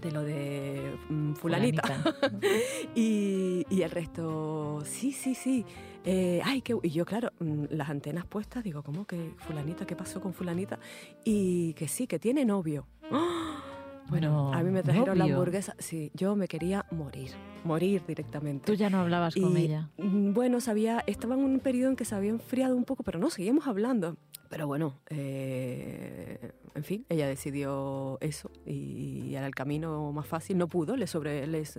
de 0.00 0.12
lo 0.12 0.22
de 0.22 0.96
mm, 1.08 1.32
fulanita. 1.34 2.02
y, 2.94 3.64
y, 3.70 3.82
el 3.82 3.90
resto, 3.90 4.82
sí, 4.84 5.12
sí, 5.12 5.34
sí. 5.34 5.64
Eh, 6.04 6.40
ay, 6.44 6.62
que, 6.62 6.76
y 6.82 6.90
yo, 6.90 7.04
claro, 7.04 7.32
mm, 7.40 7.64
las 7.70 7.90
antenas 7.90 8.26
puestas, 8.26 8.62
digo, 8.62 8.82
¿cómo 8.82 9.06
que 9.06 9.34
fulanita? 9.38 9.86
¿Qué 9.86 9.96
pasó 9.96 10.20
con 10.20 10.34
fulanita? 10.34 10.78
Y 11.24 11.74
que 11.74 11.88
sí, 11.88 12.06
que 12.06 12.18
tiene 12.18 12.44
novio. 12.44 12.86
¡Ah! 13.10 13.62
Bueno, 14.08 14.52
a 14.52 14.62
mí 14.62 14.70
me 14.70 14.82
trajeron 14.82 15.18
la 15.18 15.24
hamburguesa. 15.24 15.74
Sí, 15.78 16.12
yo 16.14 16.36
me 16.36 16.46
quería 16.46 16.86
morir, 16.90 17.32
morir 17.64 18.02
directamente. 18.06 18.64
Tú 18.64 18.74
ya 18.74 18.88
no 18.88 19.00
hablabas 19.00 19.34
con 19.34 19.56
ella. 19.56 19.90
Mm, 19.98 20.32
bueno, 20.32 20.60
sabía, 20.60 21.02
estaba 21.06 21.34
en 21.34 21.40
un 21.40 21.60
periodo 21.60 21.90
en 21.90 21.96
que 21.96 22.04
se 22.04 22.14
había 22.14 22.30
enfriado 22.30 22.76
un 22.76 22.84
poco, 22.84 23.02
pero 23.02 23.18
no, 23.18 23.30
seguíamos 23.30 23.66
hablando. 23.66 24.16
Pero 24.48 24.66
bueno, 24.66 25.00
eh, 25.10 26.52
en 26.74 26.84
fin, 26.84 27.04
ella 27.08 27.26
decidió 27.26 28.18
eso 28.20 28.50
y 28.64 29.34
era 29.34 29.46
el 29.46 29.54
camino 29.54 30.12
más 30.12 30.26
fácil. 30.26 30.58
No 30.58 30.68
pudo, 30.68 30.96
le 30.96 31.06
sobre, 31.06 31.46
les, 31.46 31.78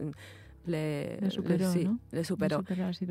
le, 0.65 1.31
superó, 1.31 1.71
sí, 1.71 1.89
le 2.11 2.23
superó. 2.23 2.63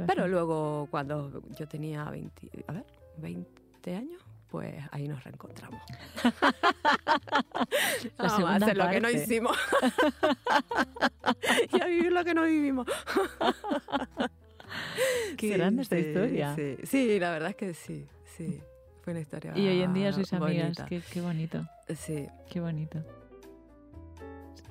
Pero 0.07 0.29
luego 0.29 0.89
cuando 0.91 1.43
yo 1.59 1.67
tenía 1.67 2.05
20, 2.05 2.51
a 2.67 2.73
ver, 2.73 2.87
20 3.19 3.95
años, 3.95 4.23
pues 4.49 4.75
ahí 4.91 5.09
nos 5.09 5.23
reencontramos. 5.25 5.81
Vamos 8.19 8.41
a 8.45 8.55
hacer 8.57 8.77
lo 8.77 8.91
que 8.91 9.01
no 9.01 9.11
hicimos. 9.11 9.57
y 11.73 11.81
a 11.81 11.87
vivir 11.87 12.13
lo 12.13 12.25
que 12.25 12.35
no 12.35 12.43
vivimos. 12.43 12.87
Qué 15.37 15.49
grande 15.51 15.83
esta 15.83 15.99
historia. 15.99 16.55
Sí, 16.55 16.77
sí, 16.85 17.19
la 17.19 17.31
verdad 17.31 17.51
es 17.51 17.57
que 17.57 17.75
sí, 17.75 18.07
sí. 18.25 18.61
Fue 19.07 19.13
una 19.13 19.21
historia. 19.21 19.53
Y 19.55 19.69
hoy 19.69 19.83
en 19.83 19.95
día 19.95 20.13
sois 20.13 20.33
amigas. 20.33 20.77
Qué, 20.89 21.01
qué 21.01 21.21
bonito. 21.21 21.65
Sí. 21.95 22.27
Qué 22.51 22.59
bonito. 22.59 23.05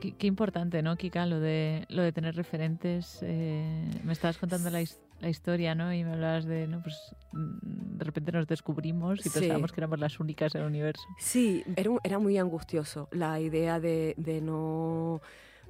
Qué, 0.02 0.28
importante, 0.28 0.84
¿no, 0.84 0.98
Kika? 0.98 1.26
Lo 1.26 1.40
de, 1.40 1.86
lo 1.88 2.02
de 2.04 2.12
tener 2.12 2.36
referentes. 2.36 3.20
Eh, 3.22 3.90
me 4.04 4.12
estabas 4.12 4.38
contando 4.38 4.70
la, 4.70 4.84
la, 5.22 5.30
historia, 5.30 5.74
¿no? 5.74 5.94
Y 5.94 6.04
me 6.04 6.12
hablabas 6.12 6.44
de, 6.44 6.68
¿no? 6.68 6.84
Pues 6.84 7.16
mm, 7.32 7.98
de 7.98 8.04
repente 8.04 8.34
nos 8.34 8.46
descubrimos 8.46 9.26
y 9.26 9.30
pensábamos 9.30 9.72
que 9.72 9.80
éramos 9.80 10.02
las 10.02 10.20
únicas 10.20 10.54
en 10.54 10.64
el 10.64 10.68
universo. 10.68 11.04
Sí, 11.18 11.64
era, 11.78 11.92
era 12.04 12.20
muy 12.20 12.38
angustioso 12.38 13.08
la 13.14 13.40
idea 13.40 13.80
de, 13.80 14.16
de 14.18 14.42
no 14.42 15.22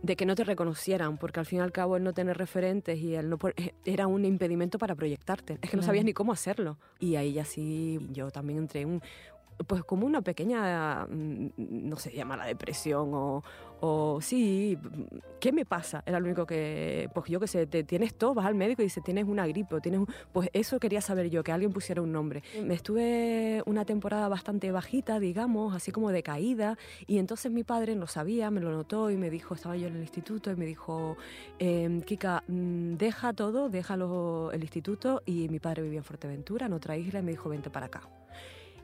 de 0.06 0.16
que 0.16 0.26
no 0.26 0.36
te 0.36 0.44
reconocieran, 0.44 1.18
porque 1.18 1.40
al 1.40 1.48
fin 1.48 1.60
y 1.60 1.62
al 1.62 1.72
cabo 1.72 1.98
el 1.98 2.04
no 2.04 2.14
tener 2.14 2.38
referentes 2.38 3.00
y 3.00 3.16
el 3.16 3.28
no 3.28 3.40
eh, 3.58 3.74
era 3.86 4.06
un 4.06 4.24
impedimento 4.24 4.78
para 4.78 4.94
proyectarte. 4.94 5.58
Es 5.62 5.70
que 5.70 5.78
no 5.78 5.84
sabías 5.84 6.06
ni 6.06 6.14
cómo 6.14 6.32
hacerlo. 6.32 6.78
Y 7.00 7.16
ahí 7.16 7.34
ya 7.34 7.44
sí, 7.44 8.00
yo 8.12 8.30
también 8.30 8.60
entré 8.60 8.82
en 8.82 8.90
un, 8.90 9.02
pues 9.68 9.84
como 9.84 10.06
una 10.06 10.22
pequeña, 10.22 11.06
mm, 11.06 11.50
no 11.58 11.96
sé, 11.98 12.12
llama 12.12 12.38
la 12.38 12.46
depresión 12.46 13.14
o, 13.14 13.44
o 13.80 14.20
sí, 14.22 14.78
¿qué 15.40 15.52
me 15.52 15.66
pasa? 15.66 16.04
Era 16.06 16.20
lo 16.20 16.26
único 16.26 16.46
que, 16.46 17.10
pues 17.14 17.30
yo 17.30 17.40
que 17.40 17.48
sé, 17.48 17.68
te 17.68 17.84
tienes 17.84 18.16
todo, 18.16 18.34
vas 18.34 18.46
al 18.46 18.56
médico 18.56 18.82
y 18.82 18.86
dices, 18.86 19.04
tienes 19.04 19.26
una 19.26 19.48
gripe, 19.48 19.76
o 19.76 19.82
tienes 19.82 20.02
pues 20.34 20.50
eso 20.54 20.80
quería 20.80 21.02
saber 21.02 21.30
yo, 21.30 21.44
que 21.44 21.52
alguien 21.52 21.72
pusiera 21.72 22.02
un 22.02 22.12
nombre. 22.12 22.44
Me 22.62 22.74
estuve 22.74 23.62
una 23.66 23.86
temporada 23.86 24.28
bastante 24.28 24.72
bajita, 24.72 25.20
digamos, 25.20 25.76
así 25.76 25.92
como 25.92 26.12
de 26.12 26.24
caída, 26.24 26.78
y 27.08 27.18
entonces 27.18 27.52
mi 27.52 27.64
padre 27.64 27.96
no 27.96 28.08
sabía, 28.08 28.52
me 28.52 28.62
lo 28.62 28.72
notó 28.72 29.12
y 29.12 29.18
me 29.18 29.30
dijo, 29.30 29.54
estaba 29.54 29.76
yo 29.78 29.88
en 29.88 29.96
el 29.96 30.02
instituto 30.02 30.52
y 30.52 30.56
me 30.56 30.66
dijo, 30.66 31.18
eh, 31.60 32.02
Kika, 32.06 32.44
mm, 32.48 32.96
deja 32.96 33.34
todo, 33.34 33.70
déjalo 33.70 34.52
el 34.52 34.62
instituto, 34.62 35.22
y 35.26 35.50
mi 35.50 35.60
padre 35.60 35.84
vivía 35.84 36.00
en 36.00 36.04
Fuerteventura, 36.04 36.66
en 36.66 36.74
otra 36.74 36.98
isla, 36.98 37.20
y 37.20 37.24
me 37.24 37.32
dijo, 37.32 37.50
vente 37.50 37.70
para 37.70 37.88
acá. 37.88 38.02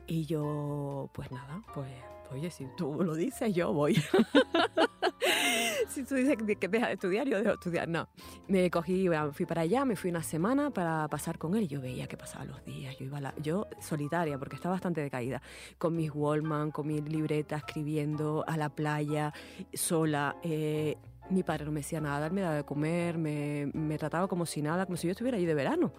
Y 0.06 0.26
yo, 0.26 1.10
pues 1.12 1.30
nada, 1.30 1.62
pues, 1.74 1.88
oye, 2.30 2.50
si 2.50 2.66
tú 2.76 2.94
lo 3.02 3.14
dices, 3.14 3.54
yo 3.54 3.72
voy. 3.72 3.94
si 5.88 6.04
tú 6.04 6.14
dices 6.14 6.36
que 6.58 6.68
deja 6.68 6.86
de 6.88 6.94
estudiar, 6.94 7.26
yo 7.28 7.38
dejo 7.38 7.50
de 7.50 7.54
estudiar. 7.54 7.88
No, 7.88 8.08
me 8.48 8.70
cogí, 8.70 9.08
fui 9.32 9.46
para 9.46 9.62
allá, 9.62 9.84
me 9.84 9.96
fui 9.96 10.10
una 10.10 10.22
semana 10.22 10.70
para 10.70 11.08
pasar 11.08 11.38
con 11.38 11.54
él. 11.54 11.64
Y 11.64 11.68
yo 11.68 11.80
veía 11.80 12.06
que 12.06 12.16
pasaban 12.16 12.48
los 12.48 12.64
días. 12.64 12.96
Yo 12.98 13.06
iba 13.06 13.20
la, 13.20 13.34
yo 13.40 13.66
solitaria, 13.80 14.38
porque 14.38 14.56
estaba 14.56 14.74
bastante 14.74 15.00
decaída, 15.00 15.40
con 15.78 15.94
mis 15.94 16.10
Wallman, 16.12 16.70
con 16.70 16.86
mi 16.86 17.00
libreta, 17.00 17.56
escribiendo 17.56 18.44
a 18.46 18.56
la 18.56 18.70
playa, 18.70 19.32
sola. 19.72 20.36
Eh, 20.42 20.96
mi 21.30 21.42
padre 21.42 21.64
no 21.64 21.72
me 21.72 21.80
decía 21.80 22.00
nada, 22.00 22.26
él 22.26 22.32
me 22.32 22.40
daba 22.40 22.56
de 22.56 22.64
comer, 22.64 23.16
me, 23.16 23.70
me 23.72 23.96
trataba 23.96 24.28
como 24.28 24.44
si 24.44 24.60
nada, 24.60 24.84
como 24.84 24.96
si 24.96 25.06
yo 25.06 25.12
estuviera 25.12 25.36
allí 25.36 25.46
de 25.46 25.54
verano. 25.54 25.92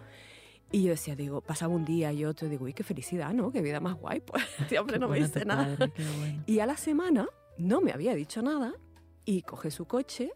Y 0.74 0.82
yo 0.82 0.90
decía, 0.90 1.16
digo, 1.16 1.40
pasaba 1.40 1.72
un 1.72 1.86
día 1.86 2.12
y 2.12 2.26
otro, 2.26 2.50
digo, 2.50 2.66
uy, 2.66 2.74
qué 2.74 2.82
felicidad, 2.82 3.32
¿no? 3.32 3.52
Qué 3.52 3.62
vida 3.62 3.80
más 3.80 3.94
guay, 3.94 4.22
pues 4.22 4.44
este 4.60 4.80
hombre 4.80 4.98
no 4.98 5.08
me 5.08 5.20
dice 5.20 5.46
nada. 5.46 5.78
Y 6.48 6.60
a 6.60 6.66
la 6.66 6.78
semana 6.78 7.28
no 7.60 7.80
me 7.80 7.92
había 7.92 8.16
dicho 8.16 8.42
nada 8.42 8.74
y 9.24 9.44
coge 9.44 9.70
su 9.70 9.86
coche, 9.86 10.32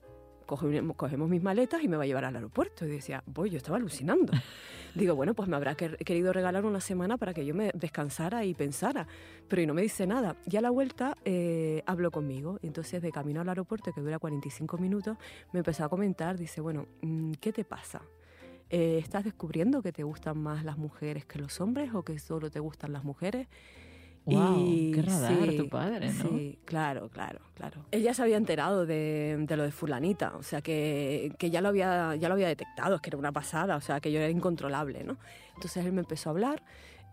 cogemos 0.46 1.28
mis 1.28 1.42
maletas 1.42 1.82
y 1.82 1.88
me 1.88 1.98
va 1.98 2.04
a 2.04 2.06
llevar 2.06 2.26
al 2.26 2.36
aeropuerto. 2.36 2.86
Y 2.86 2.90
decía, 2.90 3.24
voy, 3.26 3.50
yo 3.50 3.58
estaba 3.58 3.78
alucinando. 3.78 4.32
Digo, 4.94 5.16
bueno, 5.16 5.34
pues 5.34 5.50
me 5.50 5.56
habrá 5.56 5.74
querido 5.74 6.32
regalar 6.32 6.66
una 6.66 6.82
semana 6.82 7.18
para 7.18 7.34
que 7.34 7.44
yo 7.44 7.56
me 7.56 7.72
descansara 7.74 8.46
y 8.46 8.54
pensara, 8.54 9.08
pero 9.48 9.64
y 9.64 9.66
no 9.66 9.74
me 9.74 9.82
dice 9.82 10.06
nada. 10.06 10.36
Y 10.46 10.56
a 10.58 10.62
la 10.62 10.70
vuelta 10.70 11.18
eh, 11.26 11.82
habló 11.88 12.12
conmigo. 12.12 12.60
Entonces, 12.62 13.02
de 13.02 13.12
camino 13.12 13.42
al 13.42 13.50
aeropuerto, 13.50 13.92
que 13.92 14.02
dura 14.02 14.20
45 14.20 14.78
minutos, 14.78 15.18
me 15.52 15.62
empezó 15.62 15.84
a 15.84 15.90
comentar, 15.90 16.38
dice, 16.38 16.62
bueno, 16.62 16.86
mm, 17.02 17.32
¿qué 17.42 17.52
te 17.52 17.64
pasa? 17.64 18.04
Eh, 18.70 19.00
¿Estás 19.02 19.24
descubriendo 19.24 19.82
que 19.82 19.92
te 19.92 20.04
gustan 20.04 20.38
más 20.38 20.66
las 20.66 20.78
mujeres 20.78 21.26
que 21.26 21.40
los 21.40 21.62
hombres 21.62 21.94
o 21.94 22.04
que 22.04 22.20
solo 22.20 22.52
te 22.52 22.60
gustan 22.60 22.92
las 22.94 23.04
mujeres? 23.04 23.48
Wow, 24.26 24.58
y, 24.60 24.92
qué 24.92 25.02
radar 25.04 25.56
tu 25.56 25.70
padre, 25.70 26.12
¿no? 26.12 26.30
Sí, 26.30 26.60
claro, 26.66 27.08
claro, 27.08 27.40
claro. 27.54 27.86
Ella 27.92 28.14
se 28.14 28.22
había 28.24 28.36
enterado 28.36 28.86
de, 28.86 29.46
lo 29.48 29.64
de 29.64 29.72
fulanita, 29.72 30.36
o 30.36 30.44
sea, 30.44 30.62
que, 30.62 31.32
que, 31.40 31.50
ya, 31.50 31.62
lo 31.62 31.70
había, 31.70 32.14
ya 32.18 32.28
lo 32.28 32.34
había 32.34 32.50
detectado, 32.50 32.96
es 32.96 33.02
que 33.02 33.10
era 33.10 33.18
una 33.18 33.32
pasada, 33.32 33.78
o 33.78 33.82
sea, 33.82 34.02
que 34.02 34.12
yo 34.12 34.20
era 34.20 34.30
incontrolable, 34.30 35.06
¿no? 35.06 35.18
Entonces 35.56 35.86
él 35.86 35.94
me 35.94 36.02
empezó 36.02 36.30
a 36.30 36.32
hablar, 36.32 36.62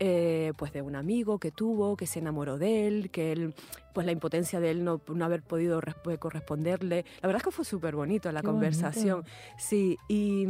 eh, 0.01 0.53
pues 0.57 0.73
de 0.73 0.83
un 0.83 0.97
amigo 0.97 1.39
que 1.39 1.51
tuvo, 1.51 1.97
que 1.97 2.07
se 2.07 2.19
enamoró 2.19 2.59
de 2.59 2.87
él, 2.87 3.11
que 3.11 3.33
él, 3.33 3.55
pues 3.93 4.05
la 4.07 4.13
impotencia 4.13 4.59
de 4.61 4.71
él 4.71 4.85
no, 4.85 5.01
no 5.07 5.25
haber 5.25 5.43
podido 5.43 5.81
corresponderle. 6.19 7.05
La 7.23 7.29
verdad 7.29 7.39
es 7.39 7.45
que 7.45 7.51
fue 7.51 7.65
súper 7.65 7.95
bonito 7.95 8.31
la 8.33 8.43
conversación. 8.43 9.25
Sí, 9.57 9.97
y, 10.09 10.47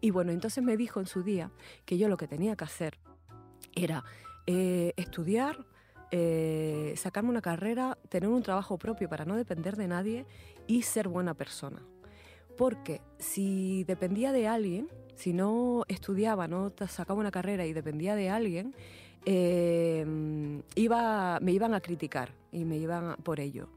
y, 0.00 0.10
bueno, 0.10 0.32
entonces 0.32 0.62
me 0.62 0.76
dijo 0.76 1.00
en 1.00 1.06
su 1.06 1.22
día 1.22 1.50
que 1.84 1.98
yo 1.98 2.08
lo 2.08 2.16
que 2.16 2.28
tenía 2.28 2.54
que 2.54 2.64
hacer 2.64 2.98
era 3.74 4.04
eh, 4.46 4.92
estudiar, 4.96 5.66
eh, 6.12 6.94
sacarme 6.96 7.30
una 7.30 7.42
carrera, 7.42 7.98
tener 8.08 8.28
un 8.28 8.42
trabajo 8.42 8.78
propio 8.78 9.08
para 9.08 9.24
no 9.24 9.36
depender 9.36 9.76
de 9.76 9.88
nadie 9.88 10.26
y 10.68 10.82
ser 10.82 11.08
buena 11.08 11.34
persona. 11.34 11.82
Porque 12.56 13.02
si 13.18 13.84
dependía 13.84 14.32
de 14.32 14.46
alguien, 14.46 14.88
si 15.16 15.32
no 15.32 15.84
estudiaba, 15.88 16.46
no 16.46 16.72
sacaba 16.88 17.18
una 17.18 17.32
carrera 17.32 17.66
y 17.66 17.72
dependía 17.72 18.14
de 18.14 18.30
alguien, 18.30 18.74
eh, 19.24 20.06
iba, 20.76 21.40
me 21.40 21.52
iban 21.52 21.74
a 21.74 21.80
criticar 21.80 22.32
y 22.52 22.64
me 22.64 22.76
iban 22.76 23.16
por 23.16 23.40
ello. 23.40 23.68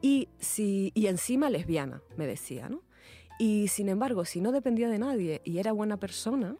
Y, 0.00 0.28
si, 0.38 0.92
y 0.94 1.08
encima 1.08 1.50
lesbiana, 1.50 2.00
me 2.16 2.26
decía, 2.26 2.70
¿no? 2.70 2.82
Y 3.38 3.68
sin 3.68 3.88
embargo, 3.88 4.24
si 4.24 4.40
no 4.40 4.52
dependía 4.52 4.88
de 4.88 4.98
nadie 4.98 5.42
y 5.44 5.58
era 5.58 5.72
buena 5.72 5.98
persona, 5.98 6.56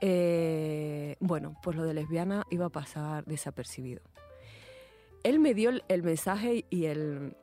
eh, 0.00 1.16
bueno, 1.20 1.56
pues 1.62 1.76
lo 1.76 1.84
de 1.84 1.94
lesbiana 1.94 2.44
iba 2.50 2.66
a 2.66 2.70
pasar 2.70 3.24
desapercibido 3.24 4.02
él 5.22 5.38
me 5.38 5.54
dio 5.54 5.70
el, 5.88 6.02
mensaje 6.02 6.64
y 6.70 6.86
el, 6.86 7.36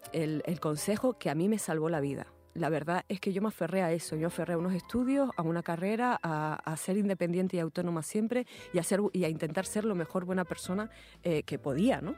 consejo 0.59 1.17
que 1.17 1.29
a 1.29 1.35
mí 1.35 1.47
me 1.47 1.59
salvó 1.59 1.89
la 1.89 1.99
vida. 1.99 2.27
La 2.59 2.69
verdad 2.69 3.05
es 3.07 3.19
que 3.19 3.31
yo 3.31 3.41
me 3.41 3.47
aferré 3.47 3.81
a 3.81 3.91
eso, 3.91 4.15
yo 4.15 4.27
aferré 4.27 4.53
a 4.53 4.57
unos 4.57 4.73
estudios, 4.73 5.29
a 5.37 5.41
una 5.41 5.63
carrera, 5.63 6.19
a, 6.21 6.75
ser 6.75 6.97
independiente 6.97 7.57
y 7.57 7.59
autónoma 7.59 8.03
siempre 8.03 8.45
y 8.73 8.79
a, 8.79 8.83
y 9.13 9.23
a 9.23 9.29
intentar 9.29 9.65
ser 9.65 9.85
lo 9.85 9.95
mejor 9.95 10.25
buena 10.25 10.43
persona 10.43 10.89
eh, 11.23 11.43
que 11.43 11.57
podía, 11.57 12.01
¿no? 12.01 12.15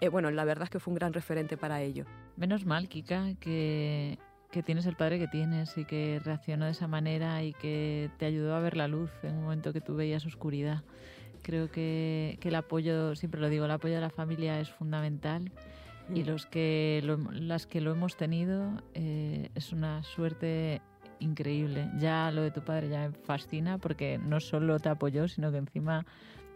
Eh, 0.00 0.08
bueno, 0.08 0.30
la 0.30 0.44
verdad 0.44 0.64
es 0.64 0.70
que 0.70 0.78
fue 0.78 0.92
un 0.92 0.96
gran 0.96 1.12
referente 1.12 1.56
para 1.56 1.80
ello. 1.80 2.04
Menos 2.36 2.66
mal, 2.66 2.88
Kika, 2.88 3.34
que, 3.40 4.18
que 4.50 4.62
tienes 4.62 4.86
el 4.86 4.94
padre 4.94 5.18
que 5.18 5.26
tienes 5.26 5.76
y 5.76 5.84
que 5.84 6.20
reaccionó 6.24 6.66
de 6.66 6.72
esa 6.72 6.86
manera 6.86 7.42
y 7.42 7.52
que 7.54 8.10
te 8.18 8.26
ayudó 8.26 8.54
a 8.54 8.60
ver 8.60 8.76
la 8.76 8.88
luz 8.88 9.10
en 9.22 9.36
un 9.36 9.42
momento 9.44 9.72
que 9.72 9.80
tú 9.80 9.96
veías 9.96 10.24
oscuridad. 10.26 10.84
Creo 11.42 11.70
que, 11.70 12.38
el 12.42 12.54
apoyo, 12.54 13.16
siempre 13.16 13.40
lo 13.40 13.48
digo, 13.48 13.64
el 13.64 13.70
apoyo 13.70 13.94
de 13.94 14.00
la 14.00 14.10
familia 14.10 14.60
es 14.60 14.70
fundamental 14.70 15.50
y 16.14 16.22
mm. 16.22 16.26
los 16.26 16.46
que 16.46 17.18
las 17.32 17.66
que 17.66 17.80
lo 17.80 17.92
hemos 17.92 18.16
tenido 18.16 18.82
eh, 18.94 19.50
es 19.54 19.72
una 19.72 20.02
suerte 20.02 20.80
increíble. 21.20 21.90
Ya 21.98 22.30
lo 22.30 22.42
de 22.42 22.50
tu 22.50 22.62
padre 22.62 22.88
ya 22.88 23.08
me 23.08 23.12
fascina 23.12 23.78
porque 23.78 24.18
no 24.18 24.40
solo 24.40 24.78
te 24.78 24.88
apoyó, 24.88 25.28
sino 25.28 25.50
que 25.50 25.58
encima 25.58 26.06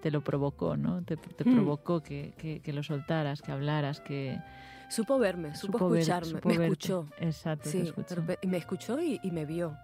te 0.01 0.11
lo 0.11 0.23
provocó, 0.23 0.77
¿no? 0.77 1.03
Te, 1.05 1.17
mm. 1.17 1.55
provocó 1.55 2.03
que, 2.03 2.61
que, 2.63 2.73
lo 2.73 2.83
soltaras, 2.83 3.41
que 3.41 3.53
hablaras, 3.53 4.01
que... 4.01 4.41
Supo 4.89 5.19
verme, 5.19 5.55
supo, 5.55 5.95
escucharme, 5.95 6.41
me 6.45 6.65
escuchó. 6.65 7.09
Exacto, 7.19 7.71
sí, 7.71 7.81
escuchó. 7.81 8.23
me 8.47 8.57
escuchó 8.59 9.01
y, 9.01 9.19
me 9.31 9.47
vio. 9.47 9.77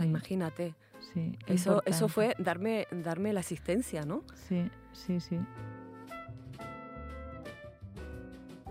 imagínate 0.00 0.74
eso, 1.46 1.82
eso 1.86 2.08
fue 2.08 2.34
darme, 2.38 2.86
darme 2.90 3.32
la 3.32 3.40
asistencia, 3.40 4.04
¿no? 4.04 4.24
Sí, 4.48 4.68
sí, 4.92 5.20
sí. 5.20 5.38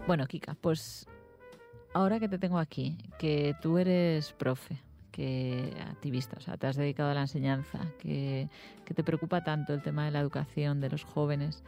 Bueno, 0.07 0.27
Kika, 0.27 0.55
pues 0.61 1.07
ahora 1.93 2.19
que 2.19 2.29
te 2.29 2.37
tengo 2.37 2.59
aquí, 2.59 2.95
que 3.17 3.55
tú 3.59 3.79
eres 3.79 4.33
profe, 4.33 4.77
que 5.11 5.73
activista, 5.89 6.37
o 6.37 6.41
sea, 6.41 6.57
te 6.57 6.67
has 6.67 6.75
dedicado 6.75 7.09
a 7.09 7.15
la 7.15 7.21
enseñanza, 7.21 7.79
que, 7.97 8.47
te 8.83 9.03
preocupa 9.03 9.43
tanto 9.43 9.73
el 9.73 9.81
tema 9.81 10.05
de 10.05 10.11
la 10.11 10.19
educación 10.19 10.79
de 10.79 10.89
los 10.89 11.03
jóvenes, 11.03 11.63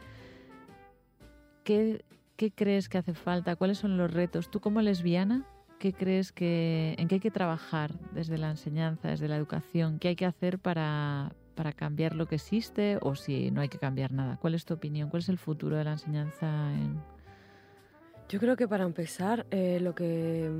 ¿qué, 1.64 2.04
¿qué 2.36 2.52
crees 2.52 2.88
que 2.88 2.98
hace 2.98 3.12
falta? 3.12 3.56
¿Cuáles 3.56 3.78
son 3.78 3.96
los 3.96 4.12
retos? 4.12 4.52
Tú 4.52 4.60
como 4.60 4.82
lesbiana, 4.82 5.44
¿qué 5.80 5.92
crees 5.92 6.30
que, 6.30 6.94
en 6.96 7.08
qué 7.08 7.16
hay 7.16 7.20
que 7.20 7.32
trabajar 7.32 7.98
desde 8.12 8.38
la 8.38 8.50
enseñanza, 8.50 9.08
desde 9.08 9.26
la 9.26 9.34
educación? 9.34 9.98
¿Qué 9.98 10.08
hay 10.08 10.16
que 10.16 10.26
hacer 10.26 10.60
para, 10.60 11.32
para 11.56 11.72
cambiar 11.72 12.14
lo 12.14 12.26
que 12.26 12.36
existe 12.36 12.98
o 13.02 13.16
si 13.16 13.50
no 13.50 13.62
hay 13.62 13.68
que 13.68 13.78
cambiar 13.78 14.12
nada? 14.12 14.36
¿Cuál 14.36 14.54
es 14.54 14.64
tu 14.64 14.74
opinión? 14.74 15.10
¿Cuál 15.10 15.22
es 15.22 15.28
el 15.28 15.38
futuro 15.38 15.76
de 15.76 15.82
la 15.82 15.92
enseñanza? 15.92 16.70
Yo 18.28 18.38
creo 18.38 18.56
que 18.56 18.68
para 18.68 18.84
empezar, 18.84 19.46
eh, 19.50 19.78
lo 19.80 19.94
que 19.94 20.50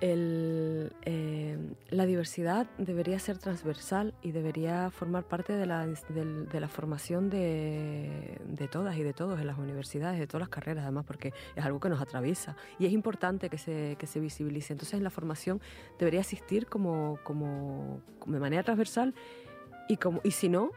el, 0.00 0.92
eh, 1.02 1.56
la 1.88 2.04
diversidad 2.04 2.66
debería 2.76 3.18
ser 3.18 3.38
transversal 3.38 4.12
y 4.20 4.32
debería 4.32 4.90
formar 4.90 5.24
parte 5.24 5.54
de 5.54 5.64
la, 5.64 5.86
de, 5.86 6.60
la 6.60 6.68
formación 6.68 7.30
de, 7.30 8.38
de, 8.46 8.68
todas 8.68 8.98
y 8.98 9.02
de 9.02 9.14
todos 9.14 9.40
en 9.40 9.46
las 9.46 9.56
universidades, 9.56 10.18
de 10.18 10.26
todas 10.26 10.40
las 10.40 10.48
carreras, 10.50 10.82
además, 10.82 11.06
porque 11.06 11.32
es 11.56 11.64
algo 11.64 11.80
que 11.80 11.88
nos 11.88 12.02
atraviesa 12.02 12.54
y 12.78 12.84
es 12.84 12.92
importante 12.92 13.48
que 13.48 13.56
se, 13.56 13.96
que 13.98 14.06
se 14.06 14.20
visibilice. 14.20 14.74
Entonces, 14.74 15.00
la 15.00 15.10
formación 15.10 15.62
debería 15.98 16.20
existir 16.20 16.66
como, 16.66 17.18
como, 17.24 18.02
de 18.26 18.40
manera 18.40 18.62
transversal 18.62 19.14
y, 19.88 19.96
como, 19.96 20.20
y 20.22 20.32
si 20.32 20.50
no, 20.50 20.70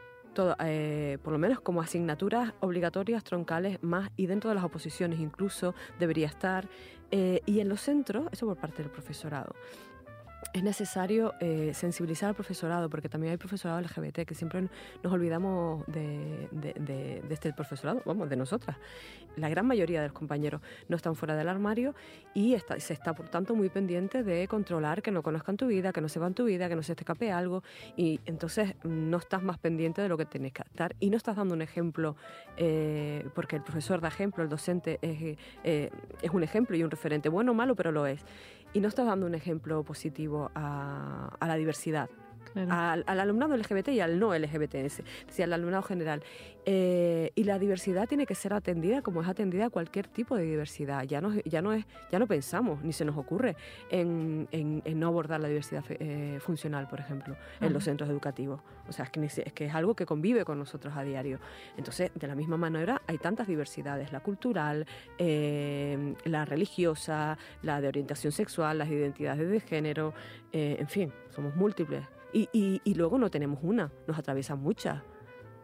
eh, 0.60 1.18
por 1.24 1.34
lo 1.34 1.40
menos 1.40 1.60
como 1.60 1.82
asignaturas 1.82 2.54
obligatorias 2.60 3.24
troncales 3.24 3.82
más 3.82 4.12
y 4.16 4.28
dentro 4.28 4.50
de 4.50 4.56
las 4.56 4.64
oposiciones 4.64 5.20
incluso 5.20 5.74
debería 6.00 6.28
estar 6.28 6.68
eh, 7.12 7.42
y 7.46 7.62
en 7.62 7.70
los 7.70 7.82
centros, 7.82 8.28
eso 8.32 8.46
por 8.46 8.58
parte 8.58 8.84
del 8.84 8.92
profesorado, 8.92 9.56
es 10.58 10.64
necesario 10.64 11.36
eh, 11.40 11.72
sensibilizar 11.74 12.30
al 12.30 12.36
profesorado, 12.36 12.90
porque 12.90 13.10
también 13.10 13.32
hay 13.32 13.38
profesorado 13.38 13.80
LGBT, 13.80 14.26
que 14.26 14.34
siempre 14.34 14.68
nos 15.04 15.14
olvidamos 15.14 15.86
de, 15.88 17.22
este 17.30 17.54
profesorado, 17.54 18.02
vamos, 18.06 18.30
de 18.30 18.36
nosotras. 18.36 18.78
La 19.36 19.50
gran 19.50 19.68
mayoría 19.68 20.02
de 20.02 20.08
los 20.08 20.18
compañeros 20.18 20.62
no 20.90 20.96
están 20.96 21.16
fuera 21.16 21.36
del 21.36 21.48
armario 21.48 21.94
y 22.34 22.56
se 22.80 22.94
está, 22.94 23.14
por 23.14 23.30
tanto, 23.30 23.54
muy 23.54 23.70
pendiente 23.70 24.24
de 24.24 24.48
controlar 24.48 25.02
que 25.04 25.12
no 25.12 25.22
conozcan 25.22 25.58
tu 25.58 25.68
vida, 25.68 25.94
que 25.94 26.02
no 26.02 26.10
sepan 26.10 26.34
tu 26.34 26.46
vida, 26.46 26.68
que 26.70 26.76
no 26.76 26.82
se 26.82 26.96
te 26.96 27.02
escape 27.02 27.32
algo, 27.32 27.62
y 27.96 28.20
entonces 28.26 28.74
no 28.84 29.18
estás 29.18 29.44
más 29.44 29.60
pendiente 29.60 30.02
de 30.02 30.10
lo 30.10 30.18
que 30.18 30.26
tienes 30.26 30.54
que 30.54 30.64
estar. 30.64 30.96
Y 31.00 31.12
no 31.12 31.18
estás 31.18 31.36
dando 31.36 31.54
un 31.54 31.62
ejemplo, 31.62 32.16
eh, 32.58 33.28
porque 33.36 33.58
el 33.58 33.64
profesor 33.64 34.02
da 34.02 34.08
ejemplo, 34.08 34.44
el 34.44 34.50
docente 34.50 34.98
es, 35.04 35.38
eh, 35.64 35.92
es 36.22 36.32
un 36.32 36.44
ejemplo 36.44 36.76
y 36.76 36.84
un 36.84 36.90
referente, 36.90 37.30
bueno 37.30 37.52
o 37.52 37.56
malo, 37.56 37.76
pero 37.76 37.92
lo 37.92 38.08
es 38.08 38.26
y 38.74 38.80
no 38.80 38.88
estás 38.88 39.06
dando 39.06 39.26
un 39.26 39.36
ejemplo 39.36 39.84
positivo 39.84 40.52
a, 40.56 41.36
a 41.40 41.48
la 41.48 41.56
diversidad 41.56 42.10
al, 42.56 43.04
alumnado 43.08 43.56
LGBT 43.56 43.90
y 43.90 44.00
al 44.00 44.20
no 44.20 44.38
LGBT, 44.38 44.76
es 44.76 45.04
decir, 45.26 45.46
al 45.46 45.54
alumnado 45.54 45.84
general. 45.84 46.24
Eh, 46.70 47.32
y 47.34 47.46
la 47.46 47.60
diversidad 47.60 48.10
tiene 48.10 48.26
que 48.26 48.36
ser 48.36 48.52
atendida 48.52 49.02
como 49.02 49.22
es 49.22 49.28
atendida 49.30 49.70
cualquier 49.70 50.06
tipo 50.08 50.36
de 50.36 50.44
diversidad. 50.44 51.04
Ya 51.04 51.22
no, 51.22 51.34
ya 51.46 51.62
no, 51.62 51.72
es, 51.72 51.86
ya 52.12 52.20
no 52.20 52.28
pensamos, 52.28 52.84
ni 52.84 52.92
se 52.92 53.06
nos 53.06 53.16
ocurre 53.16 53.56
en, 53.90 54.50
en, 54.52 54.82
no 55.00 55.08
abordar 55.08 55.40
la 55.40 55.48
diversidad 55.48 55.86
eh, 55.90 56.40
funcional, 56.42 56.90
por 56.90 57.00
ejemplo, 57.00 57.38
en 57.62 57.72
los 57.72 57.86
centros 57.86 58.10
educativos. 58.10 58.60
O 58.90 58.92
sea, 58.92 59.06
es 59.06 59.12
que, 59.12 59.24
es 59.24 59.54
que 59.54 59.66
es 59.66 59.74
algo 59.74 59.96
que 59.96 60.06
convive 60.06 60.44
con 60.44 60.60
nosotros 60.60 60.94
a 60.98 61.04
diario. 61.04 61.40
Entonces, 61.78 62.12
de 62.14 62.28
la 62.28 62.36
misma 62.36 62.58
manera, 62.58 63.02
hay 63.08 63.18
tantas 63.18 63.48
diversidades, 63.48 64.12
la 64.12 64.20
cultural, 64.20 64.86
eh, 65.18 66.16
la 66.26 66.44
religiosa, 66.44 67.38
la 67.62 67.80
de 67.80 67.88
orientación 67.88 68.34
sexual, 68.34 68.78
las 68.78 68.90
identidades 68.90 69.50
de 69.50 69.62
género, 69.62 70.14
en 70.52 70.88
fin, 70.88 71.14
somos 71.30 71.56
múltiples. 71.56 72.04
Y, 72.34 72.94
luego 72.96 73.18
no 73.18 73.30
tenemos 73.30 73.60
una, 73.62 73.92
nos 74.08 74.18
atraviesan 74.18 74.60
muchas. 74.60 75.02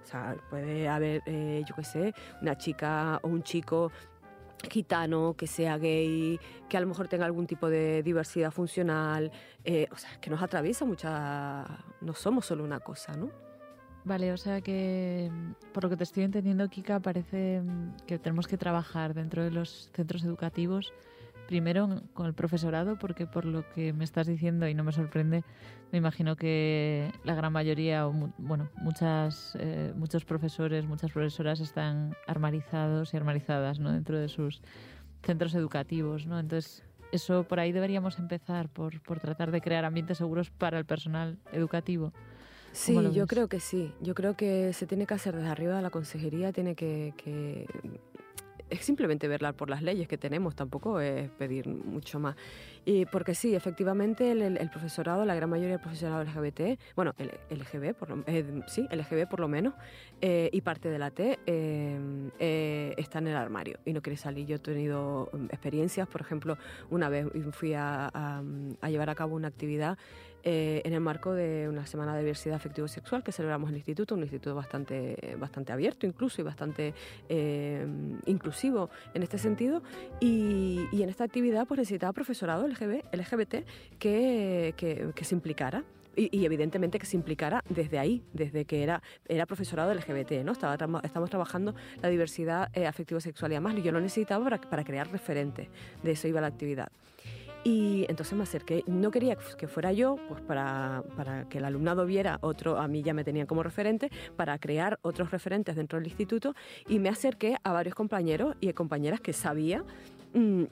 O 0.03 0.05
sea, 0.05 0.35
puede 0.49 0.87
haber, 0.87 1.21
eh, 1.25 1.63
yo 1.67 1.75
qué 1.75 1.83
sé, 1.83 2.13
una 2.41 2.57
chica 2.57 3.19
o 3.23 3.27
un 3.27 3.43
chico 3.43 3.91
gitano, 4.69 5.35
que 5.37 5.47
sea 5.47 5.77
gay, 5.77 6.39
que 6.69 6.77
a 6.77 6.81
lo 6.81 6.87
mejor 6.87 7.07
tenga 7.07 7.25
algún 7.25 7.47
tipo 7.47 7.69
de 7.69 8.03
diversidad 8.03 8.51
funcional. 8.51 9.31
Eh, 9.63 9.87
o 9.91 9.95
sea, 9.97 10.19
que 10.19 10.29
nos 10.29 10.41
atraviesa 10.41 10.85
mucha... 10.85 11.65
No 12.01 12.13
somos 12.13 12.45
solo 12.45 12.63
una 12.63 12.79
cosa, 12.79 13.15
¿no? 13.15 13.29
Vale, 14.05 14.33
o 14.33 14.37
sea 14.37 14.59
que 14.59 15.31
por 15.73 15.83
lo 15.83 15.89
que 15.89 15.95
te 15.95 16.03
estoy 16.03 16.23
entendiendo, 16.23 16.67
Kika, 16.67 16.99
parece 16.99 17.61
que 18.05 18.19
tenemos 18.19 18.47
que 18.47 18.57
trabajar 18.57 19.13
dentro 19.13 19.43
de 19.43 19.51
los 19.51 19.89
centros 19.93 20.25
educativos 20.25 20.93
Primero 21.47 22.01
con 22.13 22.25
el 22.25 22.33
profesorado, 22.33 22.97
porque 22.97 23.27
por 23.27 23.45
lo 23.45 23.69
que 23.73 23.93
me 23.93 24.03
estás 24.03 24.27
diciendo 24.27 24.67
y 24.67 24.73
no 24.73 24.83
me 24.83 24.91
sorprende, 24.91 25.43
me 25.91 25.97
imagino 25.97 26.35
que 26.35 27.11
la 27.23 27.35
gran 27.35 27.53
mayoría, 27.53 28.07
o 28.07 28.13
bueno, 28.37 28.69
muchas, 28.77 29.55
eh, 29.59 29.93
muchos 29.95 30.25
profesores, 30.25 30.85
muchas 30.85 31.11
profesoras 31.11 31.59
están 31.59 32.15
armarizados 32.27 33.13
y 33.13 33.17
armarizadas 33.17 33.79
¿no? 33.79 33.91
dentro 33.91 34.17
de 34.17 34.29
sus 34.29 34.61
centros 35.21 35.53
educativos. 35.53 36.25
¿no? 36.25 36.39
Entonces, 36.39 36.83
eso 37.11 37.43
por 37.43 37.59
ahí 37.59 37.71
deberíamos 37.71 38.17
empezar, 38.17 38.69
por, 38.69 39.01
por 39.01 39.19
tratar 39.19 39.51
de 39.51 39.61
crear 39.61 39.85
ambientes 39.85 40.17
seguros 40.17 40.49
para 40.49 40.79
el 40.79 40.85
personal 40.85 41.37
educativo. 41.51 42.13
Sí, 42.71 42.97
yo 43.13 43.27
creo 43.27 43.47
que 43.47 43.59
sí. 43.59 43.93
Yo 44.01 44.15
creo 44.15 44.35
que 44.35 44.73
se 44.73 44.87
tiene 44.87 45.05
que 45.05 45.13
hacer 45.13 45.35
desde 45.35 45.49
arriba 45.49 45.75
de 45.75 45.83
la 45.83 45.91
consejería, 45.91 46.51
tiene 46.51 46.73
que, 46.73 47.13
que 47.17 47.67
es 48.69 48.81
simplemente 48.81 49.27
verla 49.27 49.53
por 49.53 49.69
las 49.69 49.81
leyes 49.81 50.07
que 50.07 50.17
tenemos, 50.17 50.55
tampoco 50.55 50.99
es 50.99 51.29
pedir 51.31 51.67
mucho 51.67 52.19
más. 52.19 52.35
Y 52.85 53.05
porque 53.05 53.35
sí, 53.35 53.55
efectivamente 53.55 54.31
el, 54.31 54.69
profesorado, 54.69 55.25
la 55.25 55.35
gran 55.35 55.49
mayoría 55.49 55.73
del 55.73 55.79
profesorado 55.79 56.23
LGBT, 56.23 56.79
bueno, 56.95 57.13
el 57.17 57.31
LGB, 57.49 57.93
por 57.93 58.09
lo, 58.09 58.23
eh, 58.27 58.61
sí, 58.67 58.87
por 59.29 59.39
lo 59.39 59.47
menos, 59.47 59.73
eh, 60.21 60.49
y 60.51 60.61
parte 60.61 60.89
de 60.89 60.99
la 60.99 61.11
T 61.11 61.39
eh, 61.45 62.93
está 62.97 63.19
en 63.19 63.27
el 63.27 63.35
armario 63.35 63.79
y 63.85 63.93
no 63.93 64.01
quiere 64.01 64.17
salir. 64.17 64.47
Yo 64.47 64.57
he 64.57 64.59
tenido 64.59 65.29
mm, 65.31 65.45
experiencias, 65.45 66.07
por 66.07 66.21
ejemplo, 66.21 66.57
una 66.89 67.09
vez 67.09 67.27
fui 67.51 67.73
a, 67.73 68.07
a 68.07 68.89
llevar 68.89 69.09
a 69.09 69.15
cabo 69.15 69.35
una 69.35 69.47
actividad 69.47 69.97
eh, 70.43 70.81
en 70.83 70.93
el 70.93 70.99
marco 70.99 71.33
de 71.33 71.67
una 71.69 71.85
semana 71.85 72.13
de 72.15 72.21
diversidad 72.21 72.55
afectivo-sexual 72.55 73.23
que 73.23 73.31
celebramos 73.31 73.69
en 73.69 73.75
el 73.75 73.79
instituto, 73.79 74.15
un 74.15 74.21
instituto 74.21 74.55
bastante, 74.55 75.35
bastante 75.39 75.71
abierto 75.71 76.05
incluso 76.05 76.41
y 76.41 76.43
bastante 76.43 76.93
eh, 77.29 77.85
inclusivo 78.25 78.89
en 79.13 79.23
este 79.23 79.37
sentido. 79.37 79.81
Y, 80.19 80.87
en 80.91 81.09
esta 81.09 81.25
actividad 81.25 81.67
pues 81.67 81.79
necesitaba 81.79 82.13
profesorado 82.13 82.65
LGBT, 82.67 83.13
LGBT 83.13 83.55
que, 83.99 84.73
que, 84.77 85.23
se 85.25 85.35
implicara. 85.35 85.83
Y, 86.15 86.45
evidentemente 86.45 86.99
que 86.99 87.05
se 87.05 87.17
implicara 87.17 87.63
desde 87.69 87.99
ahí, 87.99 88.23
desde 88.33 88.65
que 88.65 88.83
era, 88.83 89.01
era 89.27 89.45
profesorado 89.45 89.93
LGBT, 89.93 90.43
¿no? 90.43 90.51
Estaba, 90.51 91.01
estamos 91.03 91.29
trabajando 91.29 91.73
la 92.01 92.09
diversidad 92.09 92.69
eh, 92.73 92.85
afectivo-sexual 92.85 93.51
y 93.51 93.55
además 93.55 93.75
yo 93.83 93.91
lo 93.91 93.99
necesitaba 93.99 94.43
para, 94.43 94.61
para 94.61 94.83
crear 94.83 95.11
referentes, 95.11 95.67
de 96.03 96.11
eso 96.11 96.27
iba 96.27 96.39
la 96.39 96.47
actividad. 96.47 96.89
Y 97.63 98.05
entonces 98.09 98.37
me 98.37 98.43
acerqué, 98.43 98.83
no 98.87 99.09
quería 99.09 99.37
que 99.57 99.67
fuera 99.67 99.93
yo, 99.93 100.17
pues 100.27 100.41
para, 100.41 101.03
para, 101.15 101.47
que 101.47 101.59
el 101.59 101.65
alumnado 101.65 102.05
viera 102.05 102.37
otro, 102.41 102.77
a 102.77 102.87
mí 102.89 103.03
ya 103.03 103.13
me 103.13 103.23
tenían 103.23 103.47
como 103.47 103.63
referente, 103.63 104.09
para 104.35 104.57
crear 104.59 104.99
otros 105.01 105.31
referentes 105.31 105.75
dentro 105.75 105.97
del 105.97 106.07
instituto 106.07 106.55
y 106.89 106.99
me 106.99 107.09
acerqué 107.09 107.55
a 107.63 107.71
varios 107.71 107.95
compañeros 107.95 108.55
y 108.59 108.71
compañeras 108.73 109.21
que 109.21 109.33
sabía... 109.33 109.83
Mm, 110.33 110.63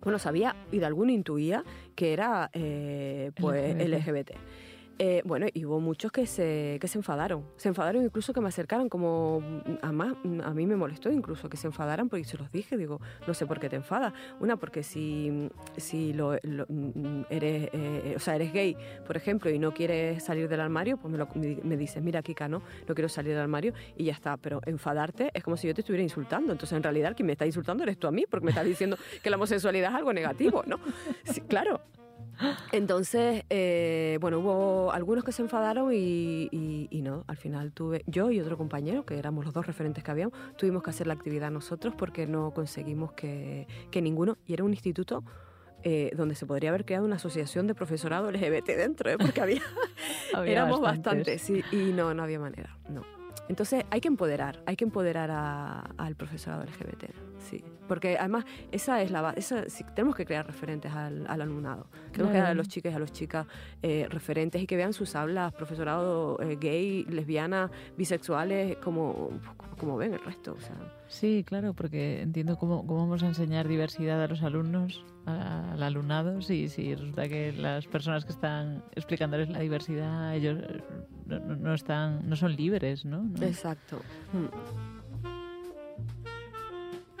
bueno, 0.00 0.20
sabía 0.20 0.54
y 0.70 0.78
de 0.78 0.86
alguno 0.86 1.10
intuía 1.10 1.64
que 1.96 2.12
era 2.12 2.50
eh, 2.52 3.32
pues 3.34 3.74
LGBT. 3.74 4.30
Eh, 5.00 5.22
bueno, 5.24 5.46
y 5.54 5.64
hubo 5.64 5.78
muchos 5.78 6.10
que 6.10 6.26
se, 6.26 6.78
que 6.80 6.88
se 6.88 6.98
enfadaron. 6.98 7.44
Se 7.56 7.68
enfadaron 7.68 8.02
incluso 8.04 8.32
que 8.32 8.40
me 8.40 8.48
acercaron, 8.48 8.88
como 8.88 9.42
a, 9.80 9.92
más, 9.92 10.14
a 10.44 10.50
mí 10.52 10.66
me 10.66 10.74
molestó 10.74 11.10
incluso 11.10 11.48
que 11.48 11.56
se 11.56 11.68
enfadaran 11.68 12.08
porque 12.08 12.24
se 12.24 12.36
los 12.36 12.50
dije, 12.50 12.76
digo, 12.76 13.00
no 13.26 13.32
sé 13.32 13.46
por 13.46 13.60
qué 13.60 13.68
te 13.68 13.76
enfadas. 13.76 14.12
Una, 14.40 14.56
porque 14.56 14.82
si, 14.82 15.48
si 15.76 16.12
lo, 16.12 16.34
eres, 16.34 17.68
eh, 17.72 18.14
o 18.16 18.18
sea, 18.18 18.34
eres 18.34 18.52
gay, 18.52 18.76
por 19.06 19.16
ejemplo, 19.16 19.50
y 19.50 19.58
no 19.60 19.72
quieres 19.72 20.24
salir 20.24 20.48
del 20.48 20.60
armario, 20.60 20.96
pues 20.96 21.12
me, 21.12 21.18
lo, 21.18 21.28
me 21.34 21.76
dices, 21.76 22.02
mira, 22.02 22.20
Kika, 22.20 22.48
no, 22.48 22.62
no 22.88 22.94
quiero 22.94 23.08
salir 23.08 23.32
del 23.32 23.42
armario 23.42 23.74
y 23.96 24.04
ya 24.04 24.12
está. 24.12 24.36
Pero 24.36 24.60
enfadarte 24.66 25.30
es 25.32 25.44
como 25.44 25.56
si 25.56 25.68
yo 25.68 25.74
te 25.74 25.82
estuviera 25.82 26.02
insultando. 26.02 26.50
Entonces, 26.50 26.76
en 26.76 26.82
realidad, 26.82 27.14
quien 27.14 27.26
me 27.26 27.32
está 27.32 27.46
insultando 27.46 27.84
eres 27.84 27.98
tú 27.98 28.08
a 28.08 28.10
mí, 28.10 28.24
porque 28.28 28.44
me 28.44 28.50
estás 28.50 28.64
diciendo 28.64 28.96
que 29.22 29.30
la 29.30 29.36
homosexualidad 29.36 29.90
es 29.90 29.96
algo 29.96 30.12
negativo, 30.12 30.64
¿no? 30.66 30.80
Sí, 31.24 31.40
claro, 31.42 31.80
entonces, 32.72 33.44
eh, 33.50 34.18
bueno, 34.20 34.38
hubo 34.38 34.92
algunos 34.92 35.24
que 35.24 35.32
se 35.32 35.42
enfadaron 35.42 35.92
y, 35.92 36.88
no, 37.02 37.24
al 37.26 37.36
final 37.36 37.72
tuve 37.72 38.02
yo 38.06 38.30
y 38.30 38.40
otro 38.40 38.56
compañero, 38.56 39.04
que 39.04 39.18
éramos 39.18 39.44
los 39.44 39.54
dos 39.54 39.66
referentes 39.66 40.04
que 40.04 40.10
habíamos, 40.10 40.34
tuvimos 40.56 40.82
que 40.82 40.90
hacer 40.90 41.06
la 41.06 41.14
actividad 41.14 41.50
nosotros 41.50 41.94
porque 41.96 42.26
no 42.26 42.52
conseguimos 42.52 43.12
que, 43.12 43.66
ninguno, 44.00 44.38
y 44.46 44.52
era 44.52 44.64
un 44.64 44.70
instituto 44.70 45.24
eh, 45.82 46.10
donde 46.16 46.34
se 46.34 46.46
podría 46.46 46.70
haber 46.70 46.84
creado 46.84 47.04
una 47.04 47.16
asociación 47.16 47.66
de 47.66 47.74
profesorado 47.74 48.30
LGBT 48.30 48.66
dentro, 48.66 49.10
¿eh? 49.10 49.18
porque 49.18 49.40
había, 49.40 49.62
éramos 50.44 50.80
bastantes, 50.80 51.48
y 51.50 51.92
no, 51.92 52.14
no 52.14 52.22
había 52.22 52.38
manera, 52.38 52.78
no. 52.88 53.17
Entonces 53.48 53.84
hay 53.90 54.00
que 54.00 54.08
empoderar, 54.08 54.62
hay 54.66 54.76
que 54.76 54.84
empoderar 54.84 55.30
al 55.30 56.16
profesorado 56.16 56.64
LGBT, 56.64 57.04
sí. 57.38 57.64
Porque 57.86 58.18
además 58.18 58.44
esa 58.72 59.02
es 59.02 59.10
la 59.10 59.22
base, 59.22 59.66
tenemos 59.94 60.14
que 60.14 60.26
crear 60.26 60.46
referentes 60.46 60.92
al, 60.92 61.26
alumnado. 61.26 61.86
Tenemos 62.12 62.32
que 62.32 62.38
dar 62.38 62.50
a 62.50 62.54
los 62.54 62.68
chicos 62.68 62.92
y 62.92 62.94
a 62.94 62.98
las 62.98 63.12
chicas 63.12 63.46
eh, 63.82 64.06
referentes 64.10 64.62
y 64.62 64.66
que 64.66 64.76
vean 64.76 64.92
sus 64.92 65.16
aulas, 65.16 65.52
profesorado 65.54 66.38
eh, 66.40 66.56
gay, 66.60 67.04
lesbianas, 67.04 67.70
bisexuales, 67.96 68.76
como, 68.78 69.30
como 69.78 69.96
ven 69.96 70.14
el 70.14 70.20
resto. 70.20 70.54
O 70.56 70.60
sea. 70.60 70.76
Sí, 71.08 71.44
claro, 71.46 71.72
porque 71.72 72.20
entiendo 72.20 72.58
cómo, 72.58 72.86
cómo 72.86 73.00
vamos 73.00 73.22
a 73.22 73.28
enseñar 73.28 73.66
diversidad 73.66 74.22
a 74.22 74.28
los 74.28 74.42
alumnos, 74.42 75.04
al 75.28 75.82
alumnado, 75.82 76.40
si, 76.42 76.68
si 76.68 76.94
resulta 76.94 77.28
que 77.28 77.52
las 77.52 77.86
personas 77.86 78.24
que 78.24 78.32
están 78.32 78.82
explicándoles 78.94 79.48
la 79.48 79.60
diversidad, 79.60 80.34
ellos 80.34 80.58
no, 81.26 81.38
no 81.38 81.74
están, 81.74 82.28
no 82.28 82.36
son 82.36 82.56
libres, 82.56 83.04
¿no? 83.04 83.28
Exacto. 83.40 84.00
Hmm. 84.32 84.46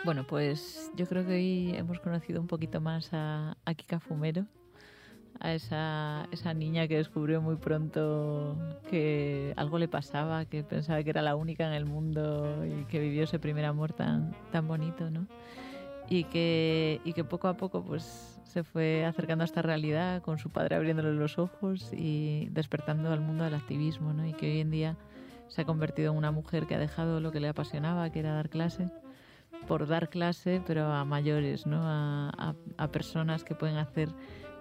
Bueno, 0.04 0.24
pues 0.26 0.90
yo 0.96 1.06
creo 1.06 1.26
que 1.26 1.32
hoy 1.34 1.74
hemos 1.74 2.00
conocido 2.00 2.40
un 2.40 2.46
poquito 2.46 2.80
más 2.80 3.12
a, 3.12 3.56
a 3.64 3.74
Kika 3.74 4.00
Fumero, 4.00 4.46
a 5.40 5.52
esa, 5.54 6.26
esa 6.30 6.54
niña 6.54 6.88
que 6.88 6.96
descubrió 6.96 7.40
muy 7.40 7.56
pronto 7.56 8.56
que 8.88 9.52
algo 9.56 9.78
le 9.78 9.88
pasaba, 9.88 10.44
que 10.46 10.64
pensaba 10.64 11.02
que 11.02 11.10
era 11.10 11.22
la 11.22 11.36
única 11.36 11.66
en 11.66 11.74
el 11.74 11.84
mundo 11.84 12.64
y 12.64 12.84
que 12.84 12.98
vivió 12.98 13.24
ese 13.24 13.38
primer 13.38 13.64
amor 13.64 13.92
tan, 13.92 14.34
tan 14.50 14.66
bonito, 14.66 15.10
¿no? 15.10 15.26
Y 16.10 16.24
que, 16.24 17.00
y 17.04 17.12
que 17.12 17.24
poco 17.24 17.48
a 17.48 17.56
poco 17.56 17.82
pues 17.82 18.38
se 18.44 18.64
fue 18.64 19.04
acercando 19.04 19.42
a 19.42 19.44
esta 19.44 19.62
realidad 19.62 20.22
con 20.22 20.38
su 20.38 20.50
padre 20.50 20.76
abriéndole 20.76 21.12
los 21.12 21.38
ojos 21.38 21.90
y 21.92 22.48
despertando 22.50 23.12
al 23.12 23.20
mundo 23.20 23.44
del 23.44 23.54
activismo, 23.54 24.12
¿no? 24.12 24.26
Y 24.26 24.32
que 24.32 24.46
hoy 24.50 24.60
en 24.60 24.70
día 24.70 24.96
se 25.48 25.62
ha 25.62 25.64
convertido 25.64 26.12
en 26.12 26.18
una 26.18 26.30
mujer 26.30 26.66
que 26.66 26.74
ha 26.74 26.78
dejado 26.78 27.20
lo 27.20 27.30
que 27.30 27.40
le 27.40 27.48
apasionaba, 27.48 28.10
que 28.10 28.20
era 28.20 28.32
dar 28.32 28.48
clase, 28.48 28.88
por 29.66 29.86
dar 29.86 30.08
clase, 30.08 30.62
pero 30.66 30.86
a 30.86 31.04
mayores, 31.04 31.66
¿no? 31.66 31.80
A, 31.82 32.54
a, 32.78 32.88
personas 32.88 33.44
que 33.44 33.54
pueden 33.54 33.76
hacer 33.76 34.08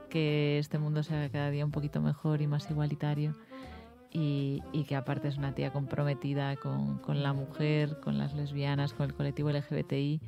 que 0.09 0.59
este 0.59 0.79
mundo 0.79 1.03
sea 1.03 1.29
cada 1.29 1.49
día 1.49 1.65
un 1.65 1.71
poquito 1.71 2.01
mejor 2.01 2.41
y 2.41 2.47
más 2.47 2.69
igualitario. 2.69 3.35
Y, 4.11 4.63
y 4.71 4.85
que 4.85 4.95
aparte 4.95 5.27
es 5.27 5.37
una 5.37 5.53
tía 5.53 5.71
comprometida 5.71 6.55
con, 6.55 6.97
con, 6.99 7.21
la 7.23 7.33
mujer, 7.33 7.99
con 7.99 8.17
las 8.17 8.33
lesbianas, 8.33 8.93
con 8.93 9.05
el 9.05 9.13
colectivo 9.13 9.49
LGBTI 9.51 10.21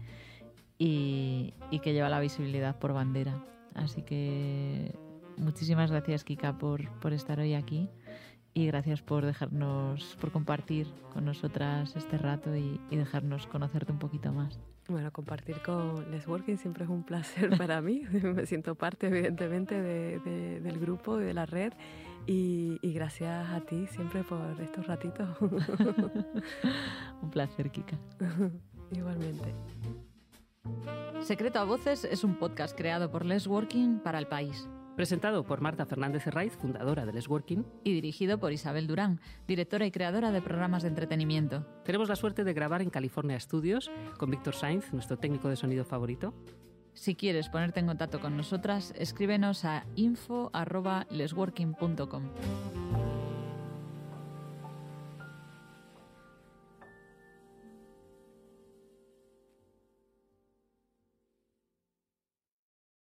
y, 0.79 1.53
y 1.69 1.79
que 1.79 1.93
lleva 1.93 2.09
la 2.09 2.19
visibilidad 2.19 2.79
por 2.79 2.93
bandera. 2.93 3.43
Así 3.75 4.01
que 4.01 4.95
muchísimas 5.37 5.91
gracias 5.91 6.23
Kika 6.23 6.57
por, 6.57 6.89
por 6.99 7.13
estar 7.13 7.39
hoy 7.39 7.53
aquí 7.53 7.87
y 8.53 8.65
gracias 8.65 9.01
por 9.01 9.25
dejarnos, 9.25 10.17
por 10.19 10.31
compartir 10.31 10.87
con 11.13 11.25
nosotras 11.25 11.95
este 11.95 12.17
rato 12.17 12.55
y, 12.55 12.79
dejarnos 12.89 13.47
conocerte 13.47 13.91
un 13.91 13.99
poquito 13.99 14.33
más. 14.33 14.59
Bueno, 14.87 15.11
compartir 15.11 15.61
con 15.61 16.09
Les 16.09 16.27
Working 16.27 16.57
siempre 16.57 16.83
es 16.83 16.89
un 16.89 17.03
placer 17.03 17.55
para 17.57 17.79
mí. 17.79 18.01
Me 18.23 18.45
siento 18.47 18.75
parte, 18.75 19.07
evidentemente, 19.07 19.79
de, 19.79 20.59
del 20.59 20.79
grupo 20.79 21.21
y 21.21 21.25
de 21.25 21.33
la 21.33 21.45
red. 21.45 21.73
Y, 22.25 22.79
y, 22.81 22.93
gracias 22.93 23.49
a 23.49 23.61
ti 23.61 23.85
siempre 23.87 24.23
por 24.23 24.59
estos 24.59 24.87
ratitos. 24.87 25.29
un 27.21 27.29
placer, 27.29 27.71
Kika. 27.71 27.97
Igualmente. 28.91 29.53
Secreto 31.21 31.59
a 31.59 31.63
Voces 31.63 32.03
es 32.05 32.23
un 32.23 32.35
podcast 32.35 32.75
creado 32.77 33.09
por 33.11 33.25
Les 33.25 33.45
Working 33.45 33.99
para 33.99 34.19
el 34.19 34.27
país. 34.27 34.69
Presentado 34.95 35.43
por 35.45 35.59
Marta 35.61 35.85
Fernández 35.85 36.25
Herraiz, 36.27 36.57
fundadora 36.57 37.05
de 37.05 37.13
Les 37.13 37.29
Working. 37.29 37.63
Y 37.83 37.93
dirigido 37.93 38.39
por 38.39 38.51
Isabel 38.51 38.87
Durán, 38.87 39.21
directora 39.47 39.85
y 39.85 39.91
creadora 39.91 40.31
de 40.31 40.41
programas 40.41 40.81
de 40.83 40.89
entretenimiento. 40.89 41.65
Tenemos 41.85 42.09
la 42.09 42.15
suerte 42.15 42.43
de 42.43 42.53
grabar 42.53 42.81
en 42.81 42.89
California 42.89 43.39
Studios 43.39 43.91
con 44.17 44.31
Víctor 44.31 44.55
Sainz, 44.55 44.91
nuestro 44.91 45.17
técnico 45.17 45.47
de 45.49 45.55
sonido 45.55 45.85
favorito. 45.85 46.33
Si 46.93 47.13
quieres 47.15 47.47
ponerte 47.49 47.79
en 47.79 47.87
contacto 47.87 48.19
con 48.19 48.35
nosotras, 48.35 48.93
escríbenos 48.97 49.63
a 49.63 49.85
info.lesworking.com. 49.95 52.23